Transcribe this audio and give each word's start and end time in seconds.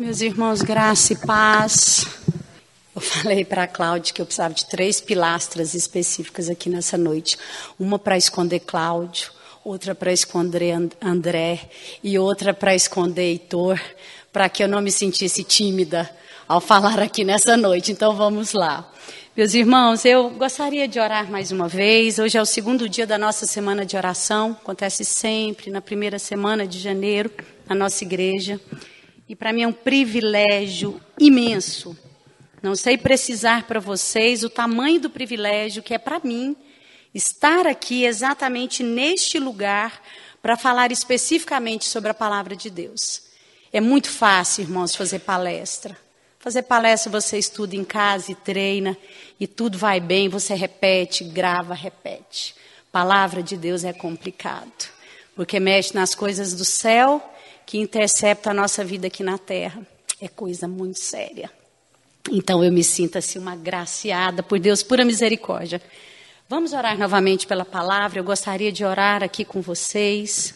Meus 0.00 0.22
irmãos, 0.22 0.62
graça 0.62 1.12
e 1.12 1.16
paz. 1.16 2.06
Eu 2.96 3.02
falei 3.02 3.44
para 3.44 3.64
a 3.64 3.68
Cláudia 3.68 4.14
que 4.14 4.22
eu 4.22 4.24
precisava 4.24 4.54
de 4.54 4.64
três 4.64 4.98
pilastras 4.98 5.74
específicas 5.74 6.48
aqui 6.48 6.70
nessa 6.70 6.96
noite. 6.96 7.36
Uma 7.78 7.98
para 7.98 8.16
esconder 8.16 8.60
Cláudio, 8.60 9.30
outra 9.62 9.94
para 9.94 10.10
esconder 10.10 10.74
André 11.02 11.68
e 12.02 12.18
outra 12.18 12.54
para 12.54 12.74
esconder 12.74 13.24
Heitor, 13.24 13.78
para 14.32 14.48
que 14.48 14.64
eu 14.64 14.68
não 14.68 14.80
me 14.80 14.90
sentisse 14.90 15.44
tímida 15.44 16.10
ao 16.48 16.62
falar 16.62 16.98
aqui 16.98 17.22
nessa 17.22 17.54
noite. 17.54 17.92
Então 17.92 18.16
vamos 18.16 18.54
lá. 18.54 18.90
Meus 19.36 19.52
irmãos, 19.52 20.06
eu 20.06 20.30
gostaria 20.30 20.88
de 20.88 20.98
orar 20.98 21.30
mais 21.30 21.52
uma 21.52 21.68
vez. 21.68 22.18
Hoje 22.18 22.38
é 22.38 22.40
o 22.40 22.46
segundo 22.46 22.88
dia 22.88 23.06
da 23.06 23.18
nossa 23.18 23.44
semana 23.44 23.84
de 23.84 23.98
oração. 23.98 24.56
Acontece 24.62 25.04
sempre 25.04 25.70
na 25.70 25.82
primeira 25.82 26.18
semana 26.18 26.66
de 26.66 26.78
janeiro 26.78 27.30
na 27.68 27.74
nossa 27.74 28.02
igreja. 28.02 28.58
E 29.30 29.36
para 29.36 29.52
mim 29.52 29.62
é 29.62 29.68
um 29.68 29.72
privilégio 29.72 31.00
imenso. 31.16 31.96
Não 32.60 32.74
sei 32.74 32.98
precisar 32.98 33.62
para 33.62 33.78
vocês 33.78 34.42
o 34.42 34.50
tamanho 34.50 34.98
do 34.98 35.08
privilégio 35.08 35.84
que 35.84 35.94
é 35.94 35.98
para 35.98 36.18
mim 36.18 36.56
estar 37.14 37.64
aqui 37.64 38.04
exatamente 38.04 38.82
neste 38.82 39.38
lugar 39.38 40.02
para 40.42 40.56
falar 40.56 40.90
especificamente 40.90 41.84
sobre 41.84 42.10
a 42.10 42.14
palavra 42.14 42.56
de 42.56 42.68
Deus. 42.68 43.22
É 43.72 43.80
muito 43.80 44.10
fácil, 44.10 44.62
irmãos, 44.62 44.96
fazer 44.96 45.20
palestra. 45.20 45.96
Fazer 46.40 46.62
palestra 46.62 47.12
você 47.12 47.38
estuda 47.38 47.76
em 47.76 47.84
casa 47.84 48.32
e 48.32 48.34
treina 48.34 48.98
e 49.38 49.46
tudo 49.46 49.78
vai 49.78 50.00
bem, 50.00 50.28
você 50.28 50.54
repete, 50.54 51.22
grava, 51.22 51.72
repete. 51.72 52.52
Palavra 52.90 53.44
de 53.44 53.56
Deus 53.56 53.84
é 53.84 53.92
complicado, 53.92 54.90
porque 55.36 55.60
mexe 55.60 55.94
nas 55.94 56.16
coisas 56.16 56.52
do 56.52 56.64
céu 56.64 57.24
que 57.70 57.78
intercepta 57.78 58.50
a 58.50 58.54
nossa 58.54 58.84
vida 58.84 59.06
aqui 59.06 59.22
na 59.22 59.38
terra. 59.38 59.86
É 60.20 60.26
coisa 60.26 60.66
muito 60.66 60.98
séria. 60.98 61.48
Então 62.28 62.64
eu 62.64 62.72
me 62.72 62.82
sinto 62.82 63.16
assim 63.16 63.38
uma 63.38 63.54
graciada 63.54 64.42
por 64.42 64.58
Deus, 64.58 64.82
pura 64.82 65.04
misericórdia. 65.04 65.80
Vamos 66.48 66.72
orar 66.72 66.98
novamente 66.98 67.46
pela 67.46 67.64
palavra. 67.64 68.18
Eu 68.18 68.24
gostaria 68.24 68.72
de 68.72 68.84
orar 68.84 69.22
aqui 69.22 69.44
com 69.44 69.60
vocês. 69.60 70.52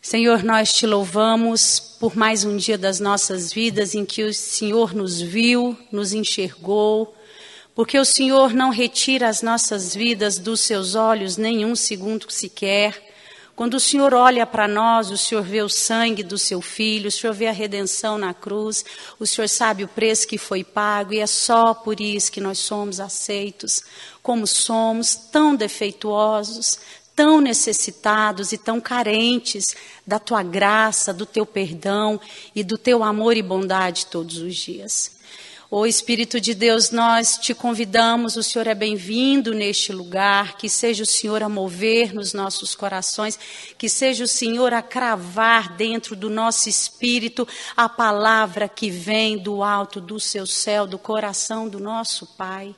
Senhor, 0.00 0.42
nós 0.42 0.72
te 0.72 0.86
louvamos 0.86 1.78
por 2.00 2.16
mais 2.16 2.42
um 2.42 2.56
dia 2.56 2.78
das 2.78 2.98
nossas 2.98 3.52
vidas 3.52 3.94
em 3.94 4.06
que 4.06 4.24
o 4.24 4.32
Senhor 4.32 4.94
nos 4.94 5.20
viu, 5.20 5.76
nos 5.92 6.14
enxergou, 6.14 7.14
porque 7.74 7.98
o 7.98 8.04
Senhor 8.06 8.54
não 8.54 8.70
retira 8.70 9.28
as 9.28 9.42
nossas 9.42 9.94
vidas 9.94 10.38
dos 10.38 10.60
seus 10.60 10.94
olhos 10.94 11.36
nem 11.36 11.66
um 11.66 11.76
segundo 11.76 12.30
sequer. 12.30 13.11
Quando 13.54 13.74
o 13.74 13.80
Senhor 13.80 14.14
olha 14.14 14.46
para 14.46 14.66
nós, 14.66 15.10
o 15.10 15.18
Senhor 15.18 15.42
vê 15.42 15.60
o 15.60 15.68
sangue 15.68 16.22
do 16.22 16.38
seu 16.38 16.62
filho, 16.62 17.08
o 17.08 17.12
Senhor 17.12 17.34
vê 17.34 17.48
a 17.48 17.52
redenção 17.52 18.16
na 18.16 18.32
cruz, 18.32 18.82
o 19.18 19.26
Senhor 19.26 19.46
sabe 19.46 19.84
o 19.84 19.88
preço 19.88 20.26
que 20.26 20.38
foi 20.38 20.64
pago 20.64 21.12
e 21.12 21.18
é 21.18 21.26
só 21.26 21.74
por 21.74 22.00
isso 22.00 22.32
que 22.32 22.40
nós 22.40 22.58
somos 22.58 22.98
aceitos, 22.98 23.82
como 24.22 24.46
somos, 24.46 25.14
tão 25.14 25.54
defeituosos, 25.54 26.78
tão 27.14 27.42
necessitados 27.42 28.52
e 28.52 28.58
tão 28.58 28.80
carentes 28.80 29.76
da 30.06 30.18
tua 30.18 30.42
graça, 30.42 31.12
do 31.12 31.26
teu 31.26 31.44
perdão 31.44 32.18
e 32.54 32.64
do 32.64 32.78
teu 32.78 33.04
amor 33.04 33.36
e 33.36 33.42
bondade 33.42 34.06
todos 34.06 34.38
os 34.38 34.56
dias. 34.56 35.21
Ô 35.74 35.86
Espírito 35.86 36.38
de 36.38 36.52
Deus, 36.52 36.90
nós 36.90 37.38
te 37.38 37.54
convidamos, 37.54 38.36
o 38.36 38.42
Senhor 38.42 38.66
é 38.66 38.74
bem-vindo 38.74 39.54
neste 39.54 39.90
lugar, 39.90 40.58
que 40.58 40.68
seja 40.68 41.02
o 41.02 41.06
Senhor 41.06 41.42
a 41.42 41.48
mover 41.48 42.12
nos 42.12 42.34
nossos 42.34 42.74
corações, 42.74 43.38
que 43.78 43.88
seja 43.88 44.22
o 44.22 44.28
Senhor 44.28 44.74
a 44.74 44.82
cravar 44.82 45.74
dentro 45.74 46.14
do 46.14 46.28
nosso 46.28 46.68
espírito 46.68 47.48
a 47.74 47.88
palavra 47.88 48.68
que 48.68 48.90
vem 48.90 49.38
do 49.38 49.62
alto 49.62 49.98
do 49.98 50.20
seu 50.20 50.46
céu, 50.46 50.86
do 50.86 50.98
coração 50.98 51.66
do 51.66 51.80
nosso 51.80 52.26
Pai. 52.36 52.76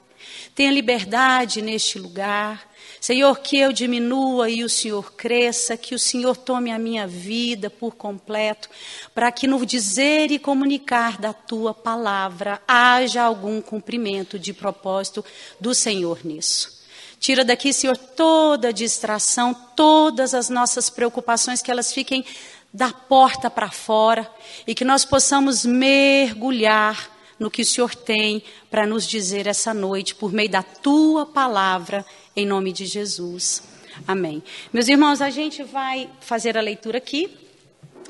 Tenha 0.55 0.71
liberdade 0.71 1.61
neste 1.61 1.99
lugar. 1.99 2.73
Senhor, 3.01 3.39
que 3.41 3.59
eu 3.59 3.73
diminua 3.73 4.49
e 4.49 4.65
o 4.65 4.69
Senhor 4.69 5.13
cresça, 5.13 5.77
que 5.77 5.95
o 5.95 5.99
Senhor 5.99 6.37
tome 6.37 6.71
a 6.71 6.79
minha 6.79 7.07
vida 7.07 7.69
por 7.69 7.95
completo, 7.95 8.69
para 9.15 9.31
que 9.31 9.47
no 9.47 9.65
dizer 9.67 10.31
e 10.31 10.39
comunicar 10.39 11.19
da 11.19 11.33
tua 11.33 11.75
palavra 11.75 12.63
haja 12.67 13.23
algum 13.23 13.61
cumprimento 13.61 14.39
de 14.39 14.53
propósito 14.53 15.25
do 15.61 15.75
Senhor 15.75 16.21
nisso. 16.25 16.83
Tira 17.19 17.45
daqui, 17.45 17.73
Senhor, 17.73 17.97
toda 17.97 18.73
distração, 18.73 19.55
todas 19.75 20.35
as 20.35 20.49
nossas 20.49 20.91
preocupações, 20.91 21.63
que 21.63 21.71
elas 21.71 21.93
fiquem 21.93 22.25
da 22.73 22.93
porta 22.93 23.49
para 23.49 23.71
fora 23.71 24.31
e 24.67 24.75
que 24.75 24.85
nós 24.85 25.05
possamos 25.05 25.65
mergulhar 25.65 27.14
no 27.45 27.51
que 27.51 27.61
o 27.61 27.67
Senhor 27.67 27.95
tem 27.95 28.43
para 28.71 28.87
nos 28.87 29.07
dizer 29.07 29.47
essa 29.47 29.75
noite 29.75 30.15
por 30.15 30.33
meio 30.33 30.49
da 30.49 30.63
tua 30.63 31.27
palavra 31.27 32.03
em 32.35 32.47
nome 32.47 32.73
de 32.73 32.87
Jesus. 32.87 33.63
Amém. 34.09 34.43
Meus 34.73 34.89
irmãos, 34.89 35.21
a 35.21 35.29
gente 35.29 35.63
vai 35.63 36.09
fazer 36.23 36.57
a 36.57 36.63
leitura 36.63 36.97
aqui. 36.97 37.37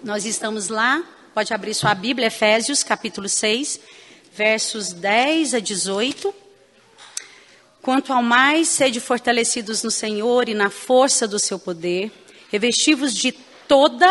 Nós 0.05 0.25
estamos 0.25 0.69
lá, 0.69 1.03
pode 1.35 1.53
abrir 1.53 1.75
sua 1.75 1.97
Bíblia, 1.97 2.29
Efésios, 2.29 2.85
capítulo 2.85 3.29
6, 3.29 3.81
versos 4.33 4.93
10 4.93 5.55
a 5.55 5.59
18. 5.59 6.33
Quanto 7.83 8.13
ao 8.13 8.23
mais, 8.23 8.69
sede 8.69 9.01
fortalecidos 9.01 9.83
no 9.83 9.91
Senhor 9.91 10.49
e 10.49 10.55
na 10.55 10.71
força 10.71 11.27
do 11.27 11.41
seu 11.41 11.59
poder, 11.59 12.13
revestivos 12.53 13.13
de 13.13 13.33
toda 13.67 14.07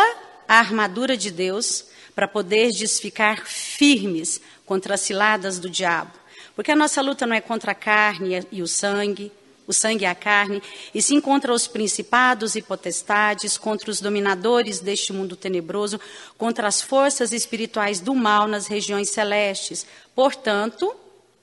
a 0.46 0.58
armadura 0.58 1.16
de 1.16 1.30
Deus, 1.30 1.86
para 2.14 2.28
poderdes 2.28 3.00
ficar 3.00 3.44
firmes 3.44 4.40
contra 4.66 4.94
as 4.94 5.00
ciladas 5.00 5.58
do 5.58 5.68
diabo. 5.68 6.12
Porque 6.54 6.70
a 6.70 6.76
nossa 6.76 7.00
luta 7.00 7.26
não 7.26 7.34
é 7.34 7.40
contra 7.40 7.72
a 7.72 7.74
carne 7.74 8.46
e 8.50 8.62
o 8.62 8.68
sangue, 8.68 9.32
o 9.66 9.72
sangue 9.72 10.04
e 10.04 10.06
a 10.06 10.14
carne, 10.14 10.62
e 10.94 11.00
sim 11.00 11.20
contra 11.20 11.52
os 11.52 11.66
principados 11.66 12.54
e 12.54 12.62
potestades, 12.62 13.56
contra 13.56 13.90
os 13.90 14.00
dominadores 14.00 14.80
deste 14.80 15.12
mundo 15.12 15.36
tenebroso, 15.36 16.00
contra 16.36 16.68
as 16.68 16.82
forças 16.82 17.32
espirituais 17.32 18.00
do 18.00 18.14
mal 18.14 18.46
nas 18.46 18.66
regiões 18.66 19.10
celestes. 19.10 19.86
Portanto, 20.14 20.94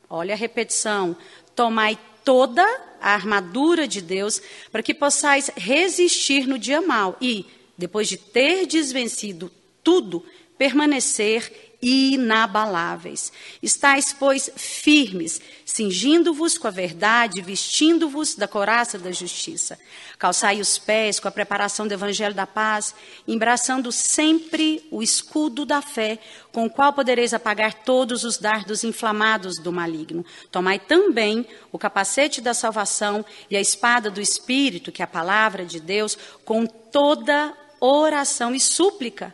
olha 0.09 0.33
a 0.33 0.37
repetição: 0.37 1.15
tomai 1.55 1.97
toda 2.23 2.63
a 3.01 3.13
armadura 3.13 3.87
de 3.87 3.99
Deus, 3.99 4.41
para 4.71 4.83
que 4.83 4.93
possais 4.93 5.49
resistir 5.55 6.47
no 6.47 6.59
dia 6.59 6.81
mal 6.81 7.17
e, 7.19 7.47
depois 7.77 8.07
de 8.07 8.17
ter 8.17 8.67
desvencido 8.67 9.51
tudo, 9.83 10.23
permanecer 10.57 11.70
inabaláveis. 11.81 13.31
Estais, 13.61 14.13
pois, 14.13 14.51
firmes, 14.55 15.41
cingindo-vos 15.65 16.57
com 16.57 16.67
a 16.67 16.71
verdade, 16.71 17.41
vestindo-vos 17.41 18.35
da 18.35 18.47
coraça 18.47 18.99
da 18.99 19.11
justiça. 19.11 19.79
Calçai 20.19 20.61
os 20.61 20.77
pés 20.77 21.19
com 21.19 21.27
a 21.27 21.31
preparação 21.31 21.87
do 21.87 21.93
evangelho 21.93 22.35
da 22.35 22.45
paz, 22.45 22.93
embraçando 23.27 23.91
sempre 23.91 24.87
o 24.91 25.01
escudo 25.01 25.65
da 25.65 25.81
fé, 25.81 26.19
com 26.51 26.65
o 26.65 26.69
qual 26.69 26.93
podereis 26.93 27.33
apagar 27.33 27.73
todos 27.73 28.23
os 28.23 28.37
dardos 28.37 28.83
inflamados 28.83 29.57
do 29.57 29.71
maligno. 29.71 30.23
Tomai 30.51 30.77
também 30.77 31.47
o 31.71 31.79
capacete 31.79 32.41
da 32.41 32.53
salvação 32.53 33.25
e 33.49 33.57
a 33.57 33.61
espada 33.61 34.11
do 34.11 34.21
Espírito, 34.21 34.91
que 34.91 35.01
é 35.01 35.05
a 35.05 35.07
palavra 35.07 35.65
de 35.65 35.79
Deus, 35.79 36.17
com 36.45 36.67
toda 36.67 37.53
oração 37.79 38.53
e 38.53 38.59
súplica 38.59 39.33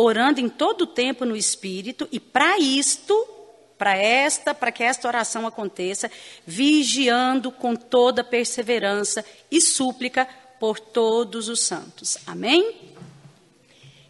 orando 0.00 0.40
em 0.40 0.48
todo 0.48 0.82
o 0.82 0.86
tempo 0.86 1.24
no 1.24 1.34
Espírito, 1.34 2.08
e 2.12 2.20
para 2.20 2.56
isto, 2.56 3.26
para 3.76 3.96
esta, 3.96 4.54
para 4.54 4.70
que 4.70 4.84
esta 4.84 5.08
oração 5.08 5.44
aconteça, 5.44 6.08
vigiando 6.46 7.50
com 7.50 7.74
toda 7.74 8.22
perseverança 8.22 9.24
e 9.50 9.60
súplica 9.60 10.28
por 10.60 10.78
todos 10.78 11.48
os 11.48 11.64
santos. 11.64 12.16
Amém? 12.28 12.76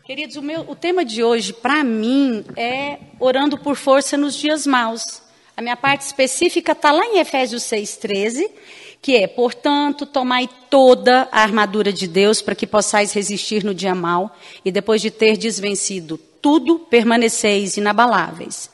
Queridos, 0.05 0.37
o, 0.37 0.43
meu, 0.43 0.61
o 0.69 0.77
tema 0.77 1.07
de 1.07 1.25
hoje, 1.25 1.55
para 1.55 1.83
mim, 1.83 2.45
é 2.55 2.99
orando 3.19 3.57
por 3.57 3.75
força 3.75 4.15
nos 4.15 4.37
dias 4.37 4.67
maus. 4.67 5.23
A 5.57 5.63
minha 5.63 5.77
parte 5.77 6.03
específica 6.03 6.73
está 6.73 6.93
lá 6.93 7.05
em 7.07 7.19
Efésios 7.19 7.63
6,13, 7.63 8.51
que 9.01 9.17
é, 9.17 9.27
portanto, 9.27 10.05
tomai 10.05 10.49
toda 10.69 11.29
a 11.31 11.41
armadura 11.41 11.93
de 11.93 12.07
Deus 12.07 12.43
para 12.43 12.55
que 12.55 12.67
possais 12.67 13.13
resistir 13.13 13.65
no 13.65 13.75
dia 13.75 13.95
mal 13.95 14.37
e 14.65 14.73
depois 14.73 15.01
de 15.01 15.11
ter 15.11 15.37
desvencido 15.37 16.19
tudo, 16.41 16.79
permaneceis 16.79 17.77
inabaláveis. 17.77 18.71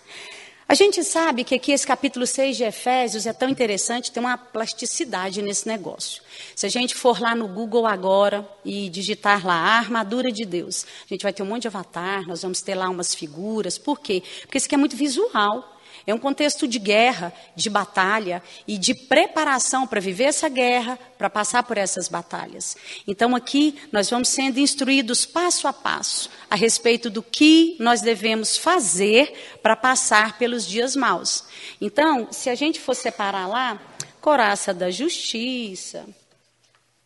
A 0.66 0.74
gente 0.74 1.04
sabe 1.04 1.44
que 1.44 1.54
aqui 1.54 1.72
esse 1.72 1.86
capítulo 1.86 2.26
6 2.26 2.56
de 2.56 2.64
Efésios 2.64 3.26
é 3.26 3.34
tão 3.34 3.50
interessante, 3.50 4.10
tem 4.10 4.22
uma 4.22 4.38
plasticidade 4.38 5.42
nesse 5.42 5.68
negócio. 5.68 6.22
Se 6.56 6.64
a 6.64 6.70
gente 6.70 6.94
for 6.94 7.20
lá 7.20 7.34
no 7.34 7.46
Google 7.46 7.86
agora 7.86 8.48
e 8.64 8.88
digitar 8.88 9.46
lá 9.46 9.54
a 9.54 9.78
armadura 9.78 10.32
de 10.32 10.46
Deus, 10.46 10.86
a 11.04 11.12
gente 11.12 11.22
vai 11.22 11.34
ter 11.34 11.42
um 11.42 11.46
monte 11.46 11.62
de 11.62 11.68
avatar, 11.68 12.26
nós 12.26 12.40
vamos 12.40 12.62
ter 12.62 12.74
lá 12.74 12.88
umas 12.88 13.14
figuras. 13.14 13.76
Por 13.76 14.00
quê? 14.00 14.22
Porque 14.40 14.56
isso 14.56 14.66
aqui 14.66 14.74
é 14.74 14.78
muito 14.78 14.96
visual. 14.96 15.73
É 16.06 16.14
um 16.14 16.18
contexto 16.18 16.68
de 16.68 16.78
guerra, 16.78 17.32
de 17.56 17.70
batalha 17.70 18.42
e 18.66 18.76
de 18.76 18.94
preparação 18.94 19.86
para 19.86 20.00
viver 20.00 20.24
essa 20.24 20.48
guerra, 20.48 20.98
para 21.16 21.30
passar 21.30 21.62
por 21.62 21.78
essas 21.78 22.08
batalhas. 22.08 22.76
Então, 23.06 23.34
aqui, 23.34 23.76
nós 23.90 24.10
vamos 24.10 24.28
sendo 24.28 24.60
instruídos 24.60 25.24
passo 25.24 25.66
a 25.66 25.72
passo 25.72 26.28
a 26.50 26.56
respeito 26.56 27.08
do 27.08 27.22
que 27.22 27.76
nós 27.80 28.02
devemos 28.02 28.56
fazer 28.56 29.58
para 29.62 29.74
passar 29.74 30.36
pelos 30.36 30.66
dias 30.66 30.94
maus. 30.94 31.44
Então, 31.80 32.28
se 32.30 32.50
a 32.50 32.54
gente 32.54 32.78
for 32.78 32.94
separar 32.94 33.46
lá, 33.46 33.80
coraça 34.20 34.74
da 34.74 34.90
justiça, 34.90 36.06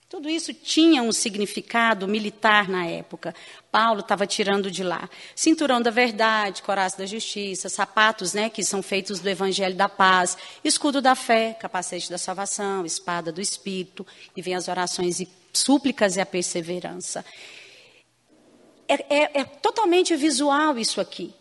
tudo 0.09 0.27
isso 0.31 0.55
tinha 0.55 1.03
um 1.03 1.13
significado 1.13 2.09
militar 2.09 2.67
na 2.67 2.87
época. 2.87 3.35
Paulo 3.71 4.01
estava 4.01 4.27
tirando 4.27 4.71
de 4.71 4.83
lá. 4.83 5.09
Cinturão 5.35 5.83
da 5.83 5.91
verdade, 5.91 6.63
coraça 6.63 6.97
da 6.97 7.05
justiça, 7.05 7.69
sapatos, 7.69 8.33
né, 8.33 8.49
que 8.49 8.65
são 8.65 8.83
feitos 8.83 9.21
do 9.21 9.29
evangelho 9.29 9.77
da 9.77 9.87
paz, 9.87 10.39
escudo 10.65 11.03
da 11.03 11.15
fé, 11.15 11.55
capacete 11.61 12.09
da 12.09 12.17
salvação, 12.17 12.87
espada 12.87 13.31
do 13.31 13.39
espírito, 13.39 14.07
e 14.35 14.41
vem 14.41 14.55
as 14.55 14.67
orações 14.67 15.21
e 15.21 15.29
súplicas 15.53 16.17
e 16.17 16.23
a 16.23 16.27
perseverança. 16.27 17.23
É, 18.89 18.95
é, 19.15 19.41
é 19.41 19.45
totalmente 19.45 20.17
visual 20.17 20.79
isso 20.79 21.03
aqui. 21.03 21.35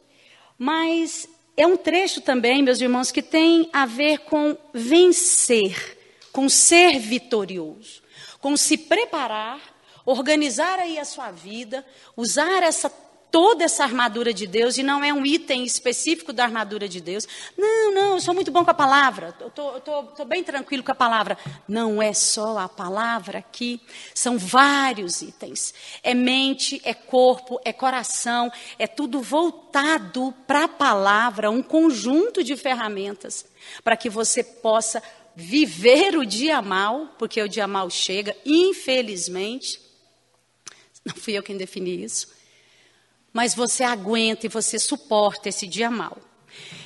Mas 0.57 1.29
é 1.55 1.65
um 1.65 1.77
trecho 1.77 2.19
também, 2.19 2.61
meus 2.61 2.81
irmãos, 2.81 3.13
que 3.13 3.21
tem 3.21 3.69
a 3.71 3.85
ver 3.85 4.19
com 4.19 4.57
vencer, 4.73 5.97
com 6.33 6.49
ser 6.49 6.99
vitorioso 6.99 8.05
com 8.39 8.55
se 8.55 8.77
preparar, 8.77 9.59
organizar 10.05 10.79
aí 10.79 10.97
a 10.97 11.05
sua 11.05 11.31
vida, 11.31 11.85
usar 12.15 12.63
essa 12.63 12.89
toda 13.31 13.63
essa 13.63 13.83
armadura 13.83 14.33
de 14.33 14.47
Deus, 14.47 14.77
e 14.77 14.83
não 14.83 15.03
é 15.03 15.13
um 15.13 15.25
item 15.25 15.63
específico 15.63 16.31
da 16.31 16.43
armadura 16.43 16.87
de 16.87 17.01
Deus. 17.01 17.27
Não, 17.57 17.93
não, 17.93 18.13
eu 18.13 18.21
sou 18.21 18.33
muito 18.33 18.51
bom 18.51 18.63
com 18.63 18.71
a 18.71 18.73
palavra, 18.73 19.35
estou 19.45 20.25
bem 20.25 20.43
tranquilo 20.43 20.83
com 20.83 20.91
a 20.91 20.95
palavra. 20.95 21.37
Não 21.67 22.01
é 22.01 22.13
só 22.13 22.57
a 22.57 22.69
palavra 22.69 23.39
aqui, 23.39 23.81
são 24.13 24.37
vários 24.37 25.21
itens. 25.21 25.73
É 26.01 26.13
mente, 26.13 26.81
é 26.83 26.93
corpo, 26.93 27.59
é 27.65 27.73
coração, 27.73 28.51
é 28.79 28.87
tudo 28.87 29.21
voltado 29.21 30.33
para 30.45 30.63
a 30.63 30.69
palavra, 30.69 31.51
um 31.51 31.61
conjunto 31.61 32.43
de 32.43 32.55
ferramentas, 32.55 33.45
para 33.83 33.97
que 33.97 34.09
você 34.09 34.43
possa 34.43 35.03
viver 35.39 36.17
o 36.17 36.25
dia 36.25 36.63
mal, 36.63 37.13
porque 37.19 37.39
o 37.39 37.47
dia 37.47 37.67
mal 37.67 37.91
chega, 37.91 38.35
infelizmente. 38.43 39.79
Não 41.05 41.13
fui 41.13 41.37
eu 41.37 41.43
quem 41.43 41.55
defini 41.55 42.03
isso. 42.03 42.33
Mas 43.31 43.53
você 43.53 43.83
aguenta 43.83 44.47
e 44.47 44.49
você 44.49 44.79
suporta 44.79 45.47
esse 45.47 45.67
dia 45.67 45.91
mal. 45.91 46.17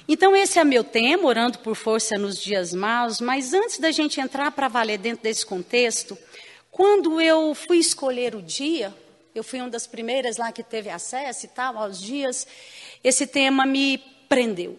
Então, 0.06 0.36
esse 0.36 0.60
é 0.60 0.66
meu 0.66 0.84
tema, 0.84 1.30
orando 1.30 1.60
por 1.60 1.78
força 1.78 2.18
nos 2.18 2.38
dias 2.38 2.74
maus. 2.74 3.22
Mas 3.22 3.54
antes 3.54 3.80
da 3.80 3.90
gente 3.90 4.20
entrar 4.20 4.52
para 4.52 4.68
valer 4.68 4.98
dentro 4.98 5.24
desse 5.24 5.46
contexto, 5.46 6.18
quando 6.70 7.22
eu 7.22 7.56
fui 7.56 7.78
escolher 7.78 8.36
o 8.36 8.42
dia, 8.42 8.94
eu 9.34 9.46
fui 9.46 9.62
uma 9.62 9.70
das 9.70 9.88
primeiras 9.88 10.36
lá 10.36 10.52
que 10.52 10.62
teve 10.62 10.90
acesso 10.90 11.46
e 11.46 11.50
tal 11.50 11.78
aos 11.78 12.02
dias, 12.02 12.46
esse 13.02 13.26
tema 13.26 13.66
me 13.66 13.98
prendeu. 14.28 14.78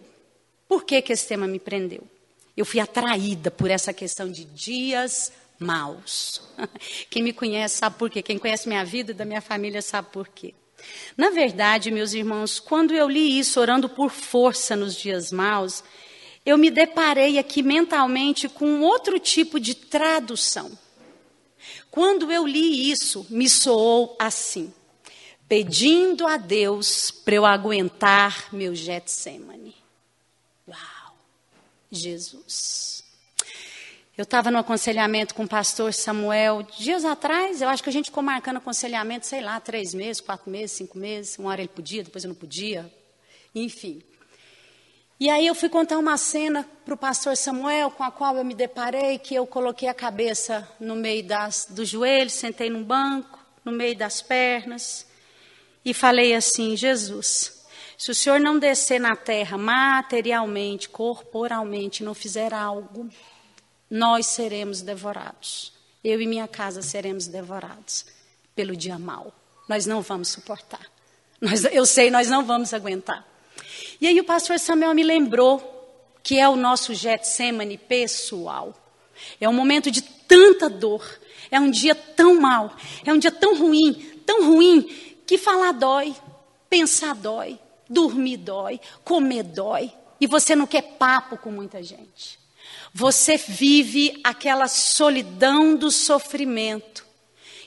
Por 0.67 0.83
que, 0.83 1.01
que 1.01 1.11
esse 1.11 1.27
tema 1.27 1.47
me 1.47 1.57
prendeu? 1.57 2.12
Eu 2.55 2.65
fui 2.65 2.79
atraída 2.79 3.49
por 3.49 3.71
essa 3.71 3.91
questão 3.91 4.29
de 4.31 4.45
dias 4.45 5.31
maus. 5.59 6.41
Quem 7.09 7.23
me 7.23 7.33
conhece 7.33 7.77
sabe 7.77 7.97
por 7.97 8.09
quê. 8.09 8.21
Quem 8.21 8.37
conhece 8.37 8.67
minha 8.67 8.85
vida 8.85 9.11
e 9.11 9.15
da 9.15 9.25
minha 9.25 9.41
família 9.41 9.81
sabe 9.81 10.09
por 10.11 10.27
quê. 10.27 10.53
Na 11.15 11.29
verdade, 11.29 11.91
meus 11.91 12.13
irmãos, 12.13 12.59
quando 12.59 12.93
eu 12.93 13.09
li 13.09 13.39
isso, 13.39 13.59
orando 13.59 13.87
por 13.87 14.11
força 14.11 14.75
nos 14.75 14.95
dias 14.95 15.31
maus, 15.31 15.83
eu 16.45 16.57
me 16.57 16.69
deparei 16.69 17.39
aqui 17.39 17.63
mentalmente 17.63 18.49
com 18.49 18.81
outro 18.81 19.17
tipo 19.19 19.59
de 19.59 19.73
tradução. 19.75 20.71
Quando 21.89 22.31
eu 22.31 22.45
li 22.45 22.91
isso, 22.91 23.25
me 23.29 23.47
soou 23.47 24.15
assim: 24.19 24.73
pedindo 25.47 26.27
a 26.27 26.37
Deus 26.37 27.11
para 27.11 27.35
eu 27.35 27.45
aguentar 27.45 28.49
meu 28.51 28.75
Getsemane. 28.75 29.82
Jesus. 31.95 33.03
Eu 34.15 34.23
estava 34.23 34.51
no 34.51 34.59
aconselhamento 34.59 35.33
com 35.33 35.43
o 35.43 35.47
pastor 35.47 35.91
Samuel 35.91 36.61
dias 36.77 37.03
atrás, 37.03 37.61
eu 37.61 37.69
acho 37.69 37.81
que 37.81 37.89
a 37.89 37.93
gente 37.93 38.05
ficou 38.05 38.21
marcando 38.21 38.57
aconselhamento, 38.57 39.25
sei 39.25 39.41
lá, 39.41 39.59
três 39.59 39.93
meses, 39.93 40.21
quatro 40.21 40.51
meses, 40.51 40.77
cinco 40.77 40.99
meses, 40.99 41.37
uma 41.39 41.49
hora 41.49 41.61
ele 41.61 41.69
podia, 41.69 42.03
depois 42.03 42.23
eu 42.23 42.27
não 42.27 42.35
podia, 42.35 42.91
enfim. 43.55 44.03
E 45.19 45.29
aí 45.29 45.47
eu 45.47 45.55
fui 45.55 45.69
contar 45.69 45.97
uma 45.97 46.17
cena 46.17 46.67
para 46.85 46.93
o 46.93 46.97
pastor 46.97 47.35
Samuel, 47.35 47.89
com 47.89 48.03
a 48.03 48.11
qual 48.11 48.35
eu 48.35 48.43
me 48.43 48.53
deparei, 48.53 49.17
que 49.17 49.33
eu 49.33 49.47
coloquei 49.47 49.87
a 49.87 49.93
cabeça 49.93 50.67
no 50.79 50.95
meio 50.95 51.23
das, 51.23 51.65
dos 51.69 51.89
joelhos, 51.89 52.33
sentei 52.33 52.69
num 52.69 52.83
banco, 52.83 53.39
no 53.65 53.71
meio 53.71 53.95
das 53.95 54.21
pernas, 54.21 55.07
e 55.85 55.93
falei 55.93 56.35
assim, 56.35 56.75
Jesus, 56.75 57.62
se 57.97 58.11
o 58.11 58.15
Senhor 58.15 58.39
não 58.39 58.59
descer 58.59 58.99
na 58.99 59.15
terra 59.15 59.57
materialmente, 59.57 60.89
corporalmente, 60.89 62.03
não 62.03 62.13
fizer 62.13 62.53
algo, 62.53 63.09
nós 63.89 64.25
seremos 64.27 64.81
devorados. 64.81 65.73
Eu 66.03 66.21
e 66.21 66.27
minha 66.27 66.47
casa 66.47 66.81
seremos 66.81 67.27
devorados 67.27 68.05
pelo 68.55 68.75
dia 68.75 68.97
mau. 68.99 69.33
Nós 69.69 69.85
não 69.85 70.01
vamos 70.01 70.29
suportar. 70.29 70.85
Nós, 71.39 71.63
eu 71.65 71.85
sei, 71.85 72.09
nós 72.09 72.29
não 72.29 72.45
vamos 72.45 72.73
aguentar. 72.73 73.27
E 73.99 74.07
aí 74.07 74.19
o 74.19 74.23
pastor 74.23 74.59
Samuel 74.59 74.93
me 74.93 75.03
lembrou 75.03 75.69
que 76.23 76.39
é 76.39 76.47
o 76.47 76.55
nosso 76.55 76.93
Getsemane 76.93 77.77
pessoal. 77.77 78.73
É 79.39 79.47
um 79.47 79.53
momento 79.53 79.91
de 79.91 80.01
tanta 80.01 80.69
dor. 80.69 81.05
É 81.51 81.59
um 81.59 81.69
dia 81.69 81.93
tão 81.93 82.39
mau. 82.39 82.75
É 83.05 83.13
um 83.13 83.17
dia 83.17 83.31
tão 83.31 83.57
ruim, 83.57 83.93
tão 84.25 84.45
ruim, 84.45 84.83
que 85.27 85.37
falar 85.37 85.71
dói, 85.73 86.15
pensar 86.69 87.13
dói, 87.13 87.59
Dormir 87.93 88.37
dói, 88.37 88.79
comer 89.03 89.43
dói. 89.43 89.91
E 90.19 90.27
você 90.27 90.55
não 90.55 90.65
quer 90.65 90.81
papo 90.97 91.37
com 91.37 91.51
muita 91.51 91.83
gente. 91.83 92.39
Você 92.93 93.37
vive 93.37 94.19
aquela 94.23 94.67
solidão 94.67 95.75
do 95.75 95.91
sofrimento. 95.91 97.05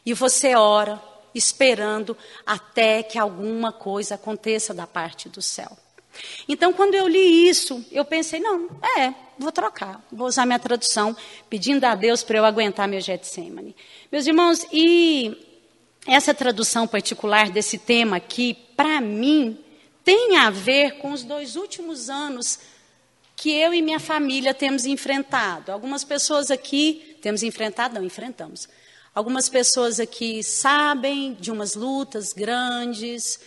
E 0.05 0.15
você 0.15 0.55
ora, 0.55 1.03
esperando 1.35 2.17
até 2.47 3.03
que 3.03 3.19
alguma 3.19 3.73
coisa 3.73 4.15
aconteça 4.15 4.73
da 4.73 4.87
parte 4.87 5.29
do 5.29 5.43
céu. 5.43 5.77
Então, 6.49 6.73
quando 6.73 6.95
eu 6.95 7.07
li 7.07 7.49
isso, 7.49 7.85
eu 7.93 8.05
pensei: 8.05 8.41
não, 8.41 8.69
é, 8.99 9.13
vou 9.39 9.53
trocar, 9.53 10.03
vou 10.11 10.27
usar 10.27 10.47
minha 10.47 10.59
tradução, 10.59 11.15
pedindo 11.51 11.85
a 11.85 11.95
Deus 11.95 12.23
para 12.23 12.39
eu 12.39 12.45
aguentar 12.45 12.89
meu 12.89 13.01
Getsemane. 13.01 13.77
Meus 14.11 14.27
irmãos, 14.27 14.67
e 14.73 15.37
essa 16.07 16.33
tradução 16.33 16.87
particular 16.87 17.51
desse 17.51 17.79
tema 17.79 18.17
aqui, 18.17 18.55
para 18.77 19.01
mim, 19.01 19.59
tem 20.07 20.37
a 20.37 20.51
ver 20.51 20.99
com 20.99 21.11
os 21.11 21.25
dois 21.25 21.57
últimos 21.57 22.09
anos 22.09 22.61
que 23.35 23.51
eu 23.51 23.75
e 23.75 23.83
minha 23.83 23.99
família 23.99 24.55
temos 24.55 24.87
enfrentado. 24.87 25.73
Algumas 25.73 26.05
pessoas 26.05 26.49
aqui 26.49 27.19
temos 27.21 27.43
enfrentado, 27.43 27.97
não, 27.97 28.05
enfrentamos. 28.05 28.69
Algumas 29.13 29.49
pessoas 29.49 29.99
aqui 29.99 30.45
sabem 30.45 31.35
de 31.35 31.51
umas 31.51 31.75
lutas 31.75 32.33
grandes. 32.33 33.41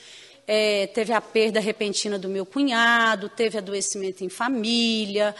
É, 0.45 0.87
teve 0.87 1.13
a 1.13 1.21
perda 1.21 1.61
repentina 1.61 2.19
do 2.19 2.27
meu 2.27 2.45
cunhado, 2.45 3.29
teve 3.29 3.57
adoecimento 3.57 4.25
em 4.25 4.29
família, 4.29 5.33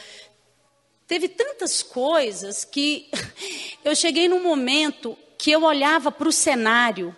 teve 1.06 1.28
tantas 1.28 1.84
coisas 1.84 2.64
que 2.64 3.10
eu 3.84 3.94
cheguei 3.94 4.30
num 4.30 4.42
momento 4.42 5.18
que 5.38 5.52
eu 5.52 5.64
olhava 5.64 6.14
para 6.14 6.30
o 6.30 6.32
cenário 6.32 7.14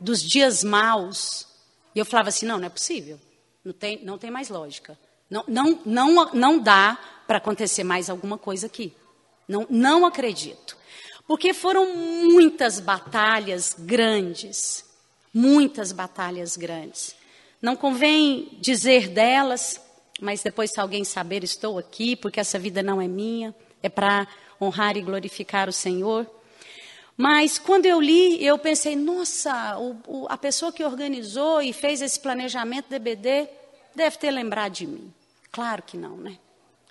dos 0.00 0.20
dias 0.20 0.64
maus 0.64 1.46
e 1.94 2.00
eu 2.00 2.04
falava 2.04 2.30
assim: 2.30 2.46
não, 2.46 2.58
não 2.58 2.66
é 2.66 2.70
possível. 2.70 3.20
Não 3.64 3.72
tem, 3.72 4.04
não 4.04 4.18
tem 4.18 4.30
mais 4.30 4.48
lógica. 4.48 4.98
Não, 5.30 5.44
não, 5.48 5.80
não, 5.84 6.32
não 6.32 6.58
dá 6.58 6.98
para 7.26 7.38
acontecer 7.38 7.82
mais 7.82 8.10
alguma 8.10 8.36
coisa 8.36 8.66
aqui. 8.66 8.92
Não, 9.48 9.66
não 9.70 10.06
acredito. 10.06 10.76
Porque 11.26 11.54
foram 11.54 11.96
muitas 11.96 12.80
batalhas 12.80 13.74
grandes. 13.78 14.84
Muitas 15.32 15.92
batalhas 15.92 16.56
grandes. 16.56 17.16
Não 17.60 17.74
convém 17.74 18.58
dizer 18.60 19.08
delas, 19.08 19.80
mas 20.20 20.42
depois, 20.42 20.70
se 20.70 20.80
alguém 20.80 21.02
saber, 21.02 21.42
estou 21.42 21.78
aqui, 21.78 22.14
porque 22.14 22.38
essa 22.38 22.58
vida 22.58 22.82
não 22.82 23.00
é 23.00 23.08
minha, 23.08 23.54
é 23.82 23.88
para 23.88 24.28
honrar 24.60 24.96
e 24.96 25.02
glorificar 25.02 25.68
o 25.68 25.72
Senhor. 25.72 26.26
Mas 27.16 27.58
quando 27.58 27.86
eu 27.86 28.00
li, 28.00 28.44
eu 28.44 28.58
pensei, 28.58 28.96
nossa, 28.96 29.78
o, 29.78 29.96
o, 30.06 30.26
a 30.28 30.36
pessoa 30.36 30.72
que 30.72 30.84
organizou 30.84 31.62
e 31.62 31.72
fez 31.72 32.02
esse 32.02 32.18
planejamento 32.18 32.88
DBD 32.88 33.48
deve 33.94 34.18
ter 34.18 34.30
lembrado 34.30 34.72
de 34.72 34.86
mim. 34.86 35.12
Claro 35.52 35.82
que 35.82 35.96
não, 35.96 36.16
né? 36.16 36.38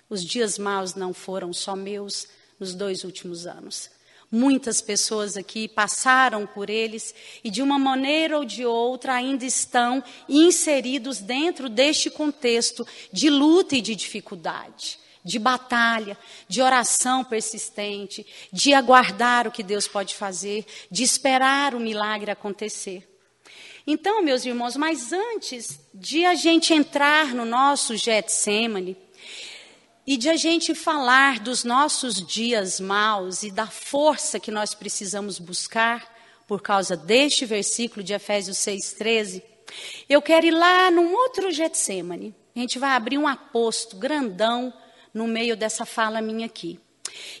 Os 0.08 0.24
dias 0.24 0.58
maus 0.58 0.94
não 0.94 1.12
foram 1.12 1.52
só 1.52 1.76
meus 1.76 2.26
nos 2.58 2.74
dois 2.74 3.04
últimos 3.04 3.46
anos. 3.46 3.90
Muitas 4.30 4.80
pessoas 4.80 5.36
aqui 5.36 5.68
passaram 5.68 6.46
por 6.46 6.68
eles 6.70 7.14
e, 7.44 7.50
de 7.50 7.62
uma 7.62 7.78
maneira 7.78 8.38
ou 8.38 8.44
de 8.44 8.64
outra, 8.64 9.14
ainda 9.14 9.44
estão 9.44 10.02
inseridos 10.28 11.20
dentro 11.20 11.68
deste 11.68 12.10
contexto 12.10 12.86
de 13.12 13.30
luta 13.30 13.76
e 13.76 13.80
de 13.80 13.94
dificuldade, 13.94 14.98
de 15.24 15.38
batalha, 15.38 16.18
de 16.46 16.60
oração 16.60 17.24
persistente, 17.24 18.26
de 18.52 18.74
aguardar 18.74 19.48
o 19.48 19.50
que 19.50 19.62
Deus 19.62 19.88
pode 19.88 20.14
fazer, 20.14 20.66
de 20.90 21.02
esperar 21.02 21.74
o 21.74 21.80
milagre 21.80 22.30
acontecer. 22.30 23.08
Então, 23.86 24.22
meus 24.22 24.44
irmãos, 24.44 24.76
mas 24.76 25.12
antes 25.12 25.80
de 25.92 26.24
a 26.24 26.34
gente 26.34 26.72
entrar 26.72 27.34
no 27.34 27.44
nosso 27.44 27.96
Getsemane, 27.96 28.96
e 30.06 30.16
de 30.16 30.28
a 30.28 30.36
gente 30.36 30.74
falar 30.74 31.40
dos 31.40 31.64
nossos 31.64 32.24
dias 32.24 32.78
maus 32.78 33.42
e 33.42 33.50
da 33.50 33.66
força 33.66 34.38
que 34.38 34.50
nós 34.50 34.74
precisamos 34.74 35.38
buscar 35.38 36.12
por 36.46 36.60
causa 36.60 36.94
deste 36.94 37.46
versículo 37.46 38.02
de 38.02 38.12
Efésios 38.12 38.58
6,13, 38.58 39.42
eu 40.06 40.20
quero 40.20 40.44
ir 40.44 40.50
lá 40.50 40.90
num 40.90 41.14
outro 41.14 41.50
Getsemane. 41.50 42.34
A 42.54 42.58
gente 42.58 42.78
vai 42.78 42.90
abrir 42.90 43.16
um 43.16 43.26
aposto 43.26 43.96
grandão 43.96 44.72
no 45.14 45.28
meio 45.28 45.56
dessa 45.56 45.86
fala 45.86 46.20
minha 46.20 46.46
aqui. 46.46 46.80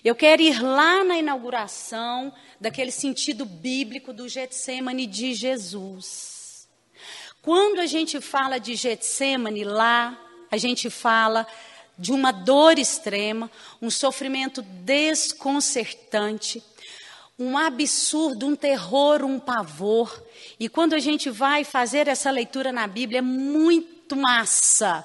Eu 0.04 0.14
quero 0.14 0.40
ir 0.40 0.62
lá 0.62 1.02
na 1.02 1.18
inauguração 1.18 2.32
daquele 2.60 2.92
sentido 2.92 3.44
bíblico 3.44 4.12
do 4.12 4.28
Getsemane 4.28 5.06
de 5.06 5.34
Jesus. 5.34 6.68
Quando 7.42 7.80
a 7.80 7.86
gente 7.86 8.20
fala 8.20 8.58
de 8.58 8.76
Getsemane 8.76 9.64
lá, 9.64 10.18
a 10.50 10.56
gente 10.56 10.88
fala 10.88 11.46
de 11.98 12.12
uma 12.12 12.32
dor 12.32 12.78
extrema, 12.78 13.50
um 13.82 13.90
sofrimento 13.90 14.62
desconcertante, 14.62 16.62
um 17.38 17.58
absurdo, 17.58 18.46
um 18.46 18.56
terror, 18.56 19.24
um 19.24 19.40
pavor. 19.40 20.24
E 20.58 20.68
quando 20.68 20.94
a 20.94 21.00
gente 21.00 21.30
vai 21.30 21.64
fazer 21.64 22.06
essa 22.06 22.30
leitura 22.30 22.72
na 22.72 22.86
Bíblia, 22.86 23.18
é 23.18 23.22
muito 23.22 24.16
massa. 24.16 25.04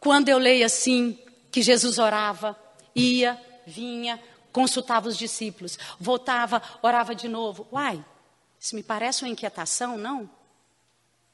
Quando 0.00 0.28
eu 0.28 0.38
leio 0.38 0.66
assim, 0.66 1.18
que 1.56 1.62
Jesus 1.62 1.98
orava, 1.98 2.54
ia, 2.94 3.40
vinha, 3.66 4.22
consultava 4.52 5.08
os 5.08 5.16
discípulos, 5.16 5.78
voltava, 5.98 6.60
orava 6.82 7.14
de 7.14 7.28
novo. 7.28 7.66
Uai, 7.72 8.04
isso 8.60 8.76
me 8.76 8.82
parece 8.82 9.22
uma 9.24 9.30
inquietação, 9.30 9.96
não? 9.96 10.28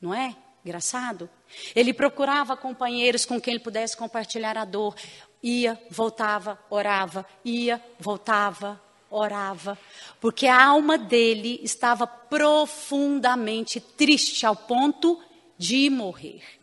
Não 0.00 0.14
é? 0.14 0.36
Engraçado. 0.64 1.28
Ele 1.74 1.92
procurava 1.92 2.56
companheiros 2.56 3.24
com 3.24 3.40
quem 3.40 3.54
ele 3.54 3.64
pudesse 3.64 3.96
compartilhar 3.96 4.56
a 4.56 4.64
dor. 4.64 4.94
Ia, 5.42 5.76
voltava, 5.90 6.56
orava, 6.70 7.26
ia, 7.44 7.84
voltava, 7.98 8.80
orava, 9.10 9.76
porque 10.20 10.46
a 10.46 10.66
alma 10.66 10.96
dele 10.96 11.58
estava 11.64 12.06
profundamente 12.06 13.80
triste 13.80 14.46
ao 14.46 14.54
ponto 14.54 15.20
de 15.58 15.90
morrer. 15.90 16.61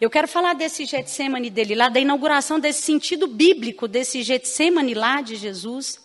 Eu 0.00 0.08
quero 0.08 0.26
falar 0.26 0.54
desse 0.54 0.84
Getsemane 0.84 1.50
dele 1.50 1.74
lá, 1.74 1.88
da 1.88 2.00
inauguração 2.00 2.58
desse 2.58 2.82
sentido 2.82 3.26
bíblico 3.26 3.86
desse 3.86 4.22
Getsemane 4.22 4.94
lá 4.94 5.20
de 5.20 5.36
Jesus, 5.36 6.00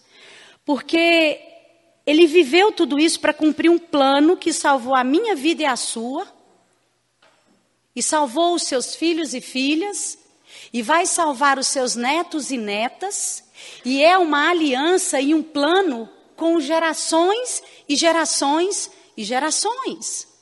porque 0.65 1.39
ele 2.05 2.27
viveu 2.27 2.71
tudo 2.71 2.99
isso 2.99 3.19
para 3.19 3.33
cumprir 3.33 3.69
um 3.69 3.79
plano 3.79 4.37
que 4.37 4.53
salvou 4.53 4.95
a 4.95 5.03
minha 5.03 5.35
vida 5.35 5.63
e 5.63 5.65
a 5.65 5.75
sua, 5.75 6.27
e 7.95 8.03
salvou 8.03 8.53
os 8.53 8.63
seus 8.63 8.95
filhos 8.95 9.33
e 9.33 9.41
filhas, 9.41 10.17
e 10.71 10.81
vai 10.81 11.05
salvar 11.05 11.57
os 11.57 11.67
seus 11.67 11.95
netos 11.95 12.51
e 12.51 12.57
netas, 12.57 13.43
e 13.83 14.03
é 14.03 14.17
uma 14.17 14.49
aliança 14.49 15.19
e 15.19 15.33
um 15.33 15.41
plano 15.41 16.09
com 16.35 16.59
gerações 16.59 17.63
e 17.87 17.95
gerações 17.95 18.91
e 19.15 19.23
gerações. 19.23 20.34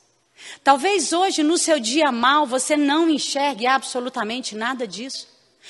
Talvez 0.62 1.12
hoje, 1.12 1.42
no 1.42 1.58
seu 1.58 1.78
dia 1.78 2.10
mal, 2.12 2.46
você 2.46 2.76
não 2.76 3.08
enxergue 3.08 3.66
absolutamente 3.66 4.54
nada 4.54 4.86
disso. 4.86 5.28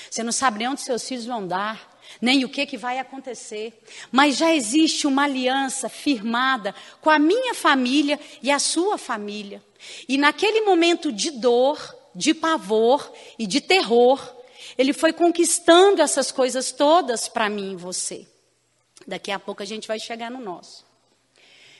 Você 0.09 0.23
não 0.23 0.31
sabe 0.31 0.59
nem 0.59 0.67
onde 0.67 0.81
seus 0.81 1.07
filhos 1.07 1.25
vão 1.25 1.47
dar, 1.47 1.99
nem 2.21 2.43
o 2.43 2.49
que, 2.49 2.65
que 2.65 2.77
vai 2.77 2.99
acontecer. 2.99 3.81
Mas 4.11 4.37
já 4.37 4.53
existe 4.53 5.07
uma 5.07 5.23
aliança 5.23 5.89
firmada 5.89 6.75
com 7.01 7.09
a 7.09 7.19
minha 7.19 7.53
família 7.53 8.19
e 8.41 8.51
a 8.51 8.59
sua 8.59 8.97
família. 8.97 9.63
E 10.07 10.17
naquele 10.17 10.61
momento 10.61 11.11
de 11.11 11.31
dor, 11.31 11.95
de 12.13 12.33
pavor 12.33 13.11
e 13.37 13.45
de 13.45 13.61
terror, 13.61 14.35
ele 14.77 14.93
foi 14.93 15.13
conquistando 15.13 16.01
essas 16.01 16.31
coisas 16.31 16.71
todas 16.71 17.27
para 17.27 17.49
mim 17.49 17.73
e 17.73 17.75
você. 17.75 18.27
Daqui 19.07 19.31
a 19.31 19.39
pouco 19.39 19.61
a 19.61 19.65
gente 19.65 19.87
vai 19.87 19.99
chegar 19.99 20.31
no 20.31 20.39
nosso. 20.39 20.84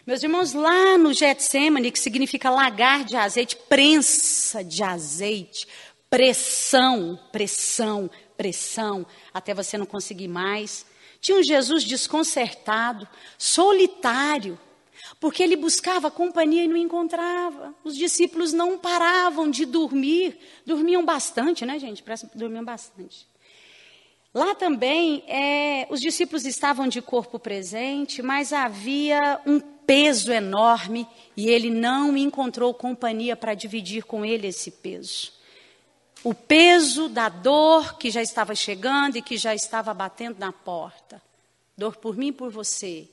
Meus 0.05 0.21
irmãos, 0.21 0.53
lá 0.53 0.99
no 0.99 1.11
Getsemane, 1.11 1.91
que 1.91 1.97
significa 1.97 2.51
lagar 2.51 3.03
de 3.03 3.15
azeite, 3.15 3.55
prensa 3.55 4.63
de 4.63 4.83
azeite, 4.83 5.67
pressão, 6.07 7.19
pressão, 7.31 8.07
pressão, 8.37 9.03
até 9.33 9.51
você 9.51 9.79
não 9.79 9.85
conseguir 9.87 10.27
mais. 10.27 10.85
Tinha 11.19 11.39
um 11.39 11.43
Jesus 11.43 11.83
desconcertado, 11.83 13.07
solitário, 13.35 14.59
porque 15.19 15.41
ele 15.41 15.55
buscava 15.55 16.11
companhia 16.11 16.65
e 16.65 16.67
não 16.67 16.77
encontrava. 16.77 17.73
Os 17.83 17.97
discípulos 17.97 18.53
não 18.53 18.77
paravam 18.77 19.49
de 19.49 19.65
dormir, 19.65 20.37
dormiam 20.67 21.03
bastante, 21.03 21.65
né, 21.65 21.79
gente? 21.79 22.03
Dormiam 22.35 22.63
bastante. 22.63 23.27
Lá 24.31 24.53
também, 24.53 25.23
é, 25.27 25.87
os 25.89 25.99
discípulos 25.99 26.45
estavam 26.45 26.87
de 26.87 27.01
corpo 27.01 27.39
presente, 27.39 28.21
mas 28.21 28.53
havia 28.53 29.41
um 29.47 29.61
peso 29.85 30.31
enorme 30.31 31.07
e 31.35 31.49
ele 31.49 31.69
não 31.69 32.15
encontrou 32.17 32.73
companhia 32.73 33.35
para 33.35 33.53
dividir 33.53 34.03
com 34.03 34.25
ele 34.25 34.47
esse 34.47 34.71
peso. 34.71 35.33
O 36.23 36.33
peso 36.33 37.07
da 37.07 37.29
dor 37.29 37.97
que 37.97 38.09
já 38.09 38.21
estava 38.21 38.55
chegando 38.55 39.17
e 39.17 39.21
que 39.21 39.37
já 39.37 39.53
estava 39.53 39.93
batendo 39.93 40.39
na 40.39 40.51
porta. 40.51 41.21
Dor 41.77 41.97
por 41.97 42.17
mim 42.17 42.27
e 42.27 42.31
por 42.31 42.49
você, 42.49 43.07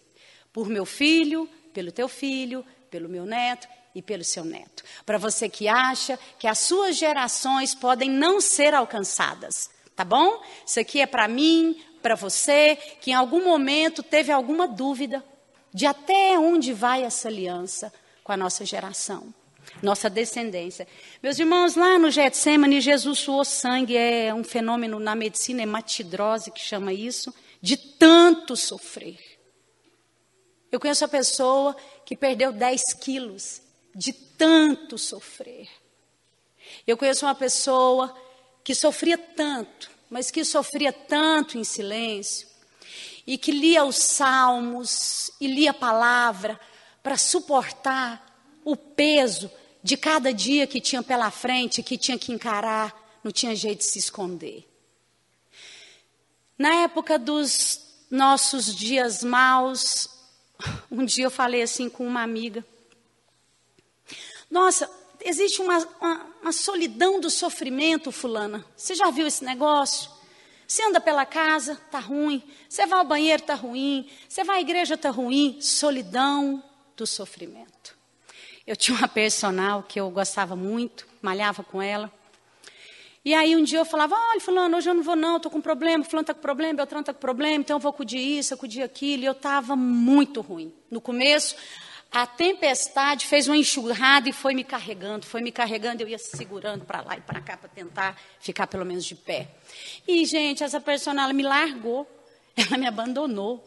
por 0.53 0.69
meu 0.69 0.87
filho, 0.87 1.49
pelo 1.75 1.93
teu 1.93 2.09
filho, 2.09 2.65
pelo 2.91 3.09
meu 3.09 3.27
neto 3.27 3.69
e 3.95 4.01
pelo 4.01 4.25
seu 4.25 4.45
neto. 4.45 4.83
Para 5.05 5.19
você 5.19 5.49
que 5.49 5.69
acha 5.69 6.19
que 6.39 6.47
as 6.47 6.59
suas 6.59 6.97
gerações 6.97 7.75
podem 7.75 8.09
não 8.09 8.41
ser 8.41 8.73
alcançadas, 8.73 9.71
tá 9.95 10.05
bom? 10.05 10.43
Isso 10.67 10.81
aqui 10.81 11.01
é 11.01 11.07
para 11.07 11.29
mim, 11.29 11.83
para 12.01 12.15
você, 12.15 12.77
que 13.01 13.11
em 13.11 13.15
algum 13.15 13.45
momento 13.45 14.03
teve 14.03 14.33
alguma 14.33 14.67
dúvida 14.67 15.25
de 15.73 15.87
até 15.87 16.39
onde 16.39 16.73
vai 16.73 17.03
essa 17.03 17.29
aliança 17.29 17.93
com 18.23 18.33
a 18.33 18.37
nossa 18.37 18.65
geração, 18.65 19.33
nossa 19.83 20.11
descendência. 20.11 20.87
Meus 21.23 21.39
irmãos, 21.39 21.75
lá 21.75 21.99
no 21.99 22.11
Getsemane, 22.11 22.81
Jesus 22.81 23.21
suou 23.21 23.45
sangue, 23.45 23.97
é 23.97 24.33
um 24.35 24.45
fenômeno 24.45 24.99
na 24.99 25.15
medicina 25.15 25.63
hematidrose 25.63 26.51
que 26.51 26.61
chama 26.61 26.93
isso, 26.93 27.35
de 27.61 27.77
tanto 27.77 28.57
sofrer. 28.57 29.19
Eu 30.71 30.81
conheço 30.81 31.05
a 31.05 31.09
pessoa 31.09 31.77
que 32.05 32.17
perdeu 32.17 32.53
10 32.53 32.95
quilos 32.95 33.63
de 33.95 34.13
tanto 34.13 34.97
sofrer. 34.97 35.69
Eu 36.87 36.97
conheço 36.97 37.27
uma 37.27 37.35
pessoa 37.35 38.15
que 38.65 38.75
sofria 38.75 39.19
tanto, 39.19 39.91
mas 40.09 40.31
que 40.31 40.45
sofria 40.45 40.93
tanto 40.93 41.59
em 41.59 41.65
silêncio, 41.65 42.49
e 43.27 43.39
que 43.39 43.53
lia 43.53 43.85
os 43.85 43.97
salmos 43.97 45.31
e 45.41 45.47
lia 45.47 45.71
a 45.71 45.75
palavra 45.75 46.59
para 47.03 47.17
suportar 47.17 48.25
o 48.65 48.77
peso 48.77 49.51
de 49.83 49.97
cada 49.97 50.33
dia 50.33 50.67
que 50.67 50.81
tinha 50.81 51.03
pela 51.03 51.31
frente, 51.31 51.83
que 51.83 51.99
tinha 51.99 52.19
que 52.19 52.33
encarar, 52.33 52.95
não 53.23 53.33
tinha 53.33 53.55
jeito 53.55 53.79
de 53.79 53.85
se 53.85 53.99
esconder. 53.99 54.69
Na 56.57 56.83
época 56.83 57.19
dos 57.19 57.81
nossos 58.11 58.75
dias 58.75 59.25
maus, 59.25 60.09
um 60.91 61.05
dia 61.05 61.25
eu 61.25 61.31
falei 61.31 61.63
assim 61.63 61.89
com 61.89 62.07
uma 62.07 62.23
amiga: 62.23 62.65
Nossa, 64.51 64.89
existe 65.25 65.61
uma, 65.61 65.79
uma, 66.01 66.27
uma 66.43 66.53
solidão 66.53 67.19
do 67.19 67.31
sofrimento, 67.31 68.13
Fulana. 68.13 68.65
Você 68.77 68.95
já 68.95 69.11
viu 69.11 69.27
esse 69.27 69.45
negócio? 69.45 70.12
Você 70.67 70.83
anda 70.83 71.01
pela 71.01 71.27
casa, 71.27 71.77
tá 71.91 71.99
ruim. 71.99 72.43
Você 72.69 72.87
vai 72.87 72.99
ao 72.99 73.05
banheiro, 73.05 73.43
tá 73.43 73.55
ruim. 73.55 74.09
Você 74.29 74.45
vai 74.45 74.59
à 74.59 74.61
igreja, 74.61 74.97
tá 74.97 75.11
ruim. 75.11 75.59
Solidão 75.61 76.63
do 76.97 77.07
sofrimento. 77.07 77.97
Eu 78.67 78.77
tinha 78.77 78.97
uma 78.97 79.09
personal 79.09 79.83
que 79.83 79.99
eu 80.01 80.09
gostava 80.11 80.55
muito, 80.55 81.07
malhava 81.21 81.65
com 81.65 81.83
ela. 81.83 82.13
E 83.25 83.35
aí 83.35 83.55
um 83.55 83.63
dia 83.63 83.79
eu 83.79 83.85
falava, 83.85 84.17
olha, 84.17 84.41
fulano, 84.41 84.77
hoje 84.77 84.91
eu 84.91 84.95
não 84.95 85.03
vou 85.03 85.15
não, 85.15 85.37
estou 85.37 85.51
com 85.51 85.61
problema, 85.61 86.03
fulano 86.03 86.23
está 86.23 86.35
com 86.35 86.41
problema, 86.41 86.75
Beltrano 86.75 87.03
está 87.03 87.15
com 87.15 87.21
problema, 87.21 87.57
então 87.57 87.77
eu 87.77 87.81
vou 87.81 87.91
acudir 87.91 88.19
isso, 88.19 88.53
acudir 88.53 88.83
aquilo. 88.83 89.23
E 89.23 89.27
eu 89.27 89.33
estava 89.33 89.77
muito 89.77 90.41
ruim. 90.41 90.73
No 90.91 91.01
começo, 91.01 91.55
a 92.13 92.27
tempestade 92.27 93.27
fez 93.27 93.49
uma 93.49 93.57
enxurrada 93.57 94.29
e 94.29 94.33
foi 94.33 94.55
me 94.55 94.63
carregando, 94.63 95.25
foi 95.25 95.41
me 95.41 95.51
carregando, 95.51 96.03
eu 96.03 96.09
ia 96.09 96.19
segurando 96.19 96.85
para 96.85 97.01
lá 97.01 97.17
e 97.17 97.23
para 97.23 97.41
cá 97.41 97.57
para 97.57 97.71
tentar 97.71 98.21
ficar 98.39 98.67
pelo 98.67 98.85
menos 98.85 99.05
de 99.05 99.15
pé. 99.15 99.49
E, 100.07 100.25
gente, 100.27 100.63
essa 100.63 100.79
personal 100.79 101.33
me 101.33 101.43
largou, 101.43 102.07
ela 102.55 102.77
me 102.77 102.87
abandonou. 102.87 103.67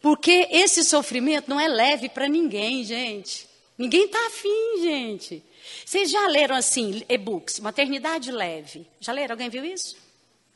Porque 0.00 0.48
esse 0.50 0.84
sofrimento 0.84 1.48
não 1.48 1.58
é 1.58 1.68
leve 1.68 2.08
para 2.08 2.28
ninguém, 2.28 2.82
gente. 2.82 3.48
Ninguém 3.76 4.06
está 4.06 4.26
afim, 4.26 4.82
gente. 4.82 5.44
Vocês 5.84 6.10
já 6.10 6.26
leram 6.26 6.56
assim, 6.56 7.04
e-books, 7.08 7.60
maternidade 7.60 8.32
leve? 8.32 8.88
Já 8.98 9.12
leram? 9.12 9.34
Alguém 9.34 9.48
viu 9.48 9.64
isso? 9.64 9.96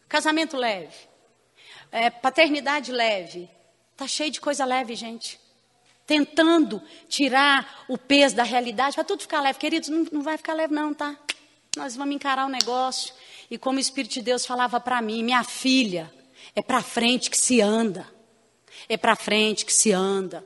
Casamento 0.08 0.56
leve. 0.56 0.94
É, 1.92 2.10
paternidade 2.10 2.90
leve. 2.90 3.48
Está 3.92 4.08
cheio 4.08 4.30
de 4.30 4.40
coisa 4.40 4.64
leve, 4.64 4.96
gente. 4.96 5.38
Tentando 6.12 6.82
tirar 7.08 7.86
o 7.88 7.96
peso 7.96 8.36
da 8.36 8.42
realidade 8.42 8.94
para 8.94 9.02
tudo 9.02 9.22
ficar 9.22 9.40
leve. 9.40 9.58
Queridos, 9.58 9.88
não, 9.88 10.06
não 10.12 10.20
vai 10.20 10.36
ficar 10.36 10.52
leve, 10.52 10.74
não, 10.74 10.92
tá? 10.92 11.16
Nós 11.74 11.96
vamos 11.96 12.14
encarar 12.14 12.44
o 12.44 12.50
negócio. 12.50 13.14
E 13.50 13.56
como 13.56 13.78
o 13.78 13.80
Espírito 13.80 14.12
de 14.12 14.20
Deus 14.20 14.44
falava 14.44 14.78
para 14.78 15.00
mim, 15.00 15.22
minha 15.22 15.42
filha, 15.42 16.12
é 16.54 16.60
para 16.60 16.82
frente 16.82 17.30
que 17.30 17.36
se 17.38 17.62
anda. 17.62 18.06
É 18.90 18.98
para 18.98 19.16
frente 19.16 19.64
que 19.64 19.72
se 19.72 19.90
anda. 19.90 20.44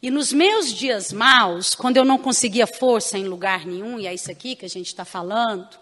E 0.00 0.10
nos 0.10 0.32
meus 0.32 0.72
dias 0.72 1.12
maus, 1.12 1.74
quando 1.74 1.98
eu 1.98 2.04
não 2.06 2.16
conseguia 2.16 2.66
força 2.66 3.18
em 3.18 3.24
lugar 3.24 3.66
nenhum, 3.66 4.00
e 4.00 4.06
é 4.06 4.14
isso 4.14 4.30
aqui 4.30 4.56
que 4.56 4.64
a 4.64 4.70
gente 4.70 4.86
está 4.86 5.04
falando, 5.04 5.78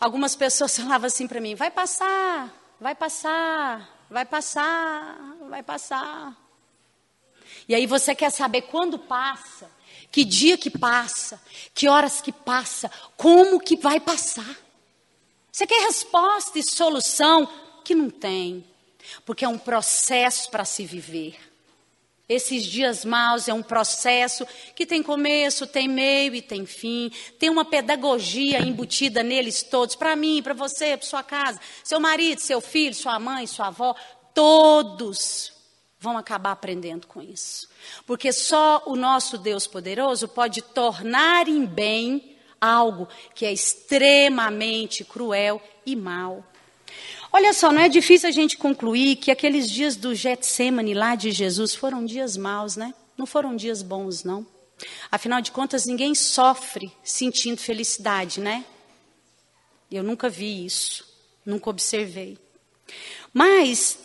algumas 0.00 0.34
pessoas 0.34 0.74
falavam 0.80 1.08
assim 1.08 1.28
para 1.28 1.42
mim: 1.42 1.54
vai 1.54 1.70
passar, 1.70 2.50
vai 2.80 2.94
passar, 2.94 4.06
vai 4.08 4.24
passar, 4.24 5.36
vai 5.46 5.62
passar. 5.62 6.39
E 7.70 7.74
aí 7.76 7.86
você 7.86 8.16
quer 8.16 8.30
saber 8.30 8.62
quando 8.62 8.98
passa, 8.98 9.70
que 10.10 10.24
dia 10.24 10.58
que 10.58 10.68
passa, 10.68 11.40
que 11.72 11.86
horas 11.86 12.20
que 12.20 12.32
passa, 12.32 12.90
como 13.16 13.60
que 13.60 13.76
vai 13.76 14.00
passar. 14.00 14.58
Você 15.52 15.68
quer 15.68 15.86
resposta 15.86 16.58
e 16.58 16.64
solução 16.64 17.48
que 17.84 17.94
não 17.94 18.10
tem, 18.10 18.64
porque 19.24 19.44
é 19.44 19.48
um 19.48 19.56
processo 19.56 20.50
para 20.50 20.64
se 20.64 20.84
viver. 20.84 21.38
Esses 22.28 22.64
dias 22.64 23.04
maus 23.04 23.46
é 23.46 23.54
um 23.54 23.62
processo 23.62 24.44
que 24.74 24.84
tem 24.84 25.00
começo, 25.00 25.64
tem 25.64 25.86
meio 25.86 26.34
e 26.34 26.42
tem 26.42 26.66
fim. 26.66 27.12
Tem 27.38 27.48
uma 27.48 27.64
pedagogia 27.64 28.60
embutida 28.60 29.22
neles 29.22 29.62
todos, 29.62 29.94
para 29.94 30.16
mim, 30.16 30.42
para 30.42 30.54
você, 30.54 30.96
para 30.96 31.06
sua 31.06 31.22
casa, 31.22 31.60
seu 31.84 32.00
marido, 32.00 32.40
seu 32.40 32.60
filho, 32.60 32.96
sua 32.96 33.20
mãe, 33.20 33.46
sua 33.46 33.68
avó, 33.68 33.94
todos 34.34 35.59
vão 36.00 36.16
acabar 36.16 36.52
aprendendo 36.52 37.06
com 37.06 37.20
isso. 37.20 37.68
Porque 38.06 38.32
só 38.32 38.82
o 38.86 38.96
nosso 38.96 39.36
Deus 39.36 39.66
poderoso 39.66 40.26
pode 40.26 40.62
tornar 40.62 41.46
em 41.46 41.66
bem 41.66 42.36
algo 42.58 43.06
que 43.34 43.44
é 43.44 43.52
extremamente 43.52 45.04
cruel 45.04 45.62
e 45.84 45.94
mal. 45.94 46.44
Olha 47.32 47.52
só, 47.52 47.70
não 47.70 47.82
é 47.82 47.88
difícil 47.88 48.28
a 48.28 48.32
gente 48.32 48.56
concluir 48.56 49.16
que 49.16 49.30
aqueles 49.30 49.70
dias 49.70 49.94
do 49.94 50.14
Getsemane 50.14 50.94
lá 50.94 51.14
de 51.14 51.30
Jesus 51.30 51.74
foram 51.74 52.04
dias 52.04 52.36
maus, 52.36 52.76
né? 52.76 52.92
Não 53.16 53.26
foram 53.26 53.54
dias 53.54 53.82
bons, 53.82 54.24
não. 54.24 54.44
Afinal 55.12 55.40
de 55.40 55.52
contas, 55.52 55.84
ninguém 55.84 56.14
sofre 56.14 56.90
sentindo 57.04 57.60
felicidade, 57.60 58.40
né? 58.40 58.64
Eu 59.90 60.02
nunca 60.02 60.28
vi 60.28 60.64
isso, 60.64 61.06
nunca 61.44 61.70
observei. 61.70 62.38
Mas, 63.32 63.98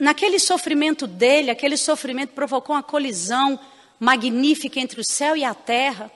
naquele 0.00 0.38
sofrimento 0.38 1.06
dele, 1.06 1.50
aquele 1.50 1.76
sofrimento 1.76 2.30
provocou 2.30 2.74
uma 2.74 2.82
colisão 2.82 3.60
magnífica 4.00 4.80
entre 4.80 4.98
o 4.98 5.04
céu 5.04 5.36
e 5.36 5.44
a 5.44 5.54
terra. 5.54 6.10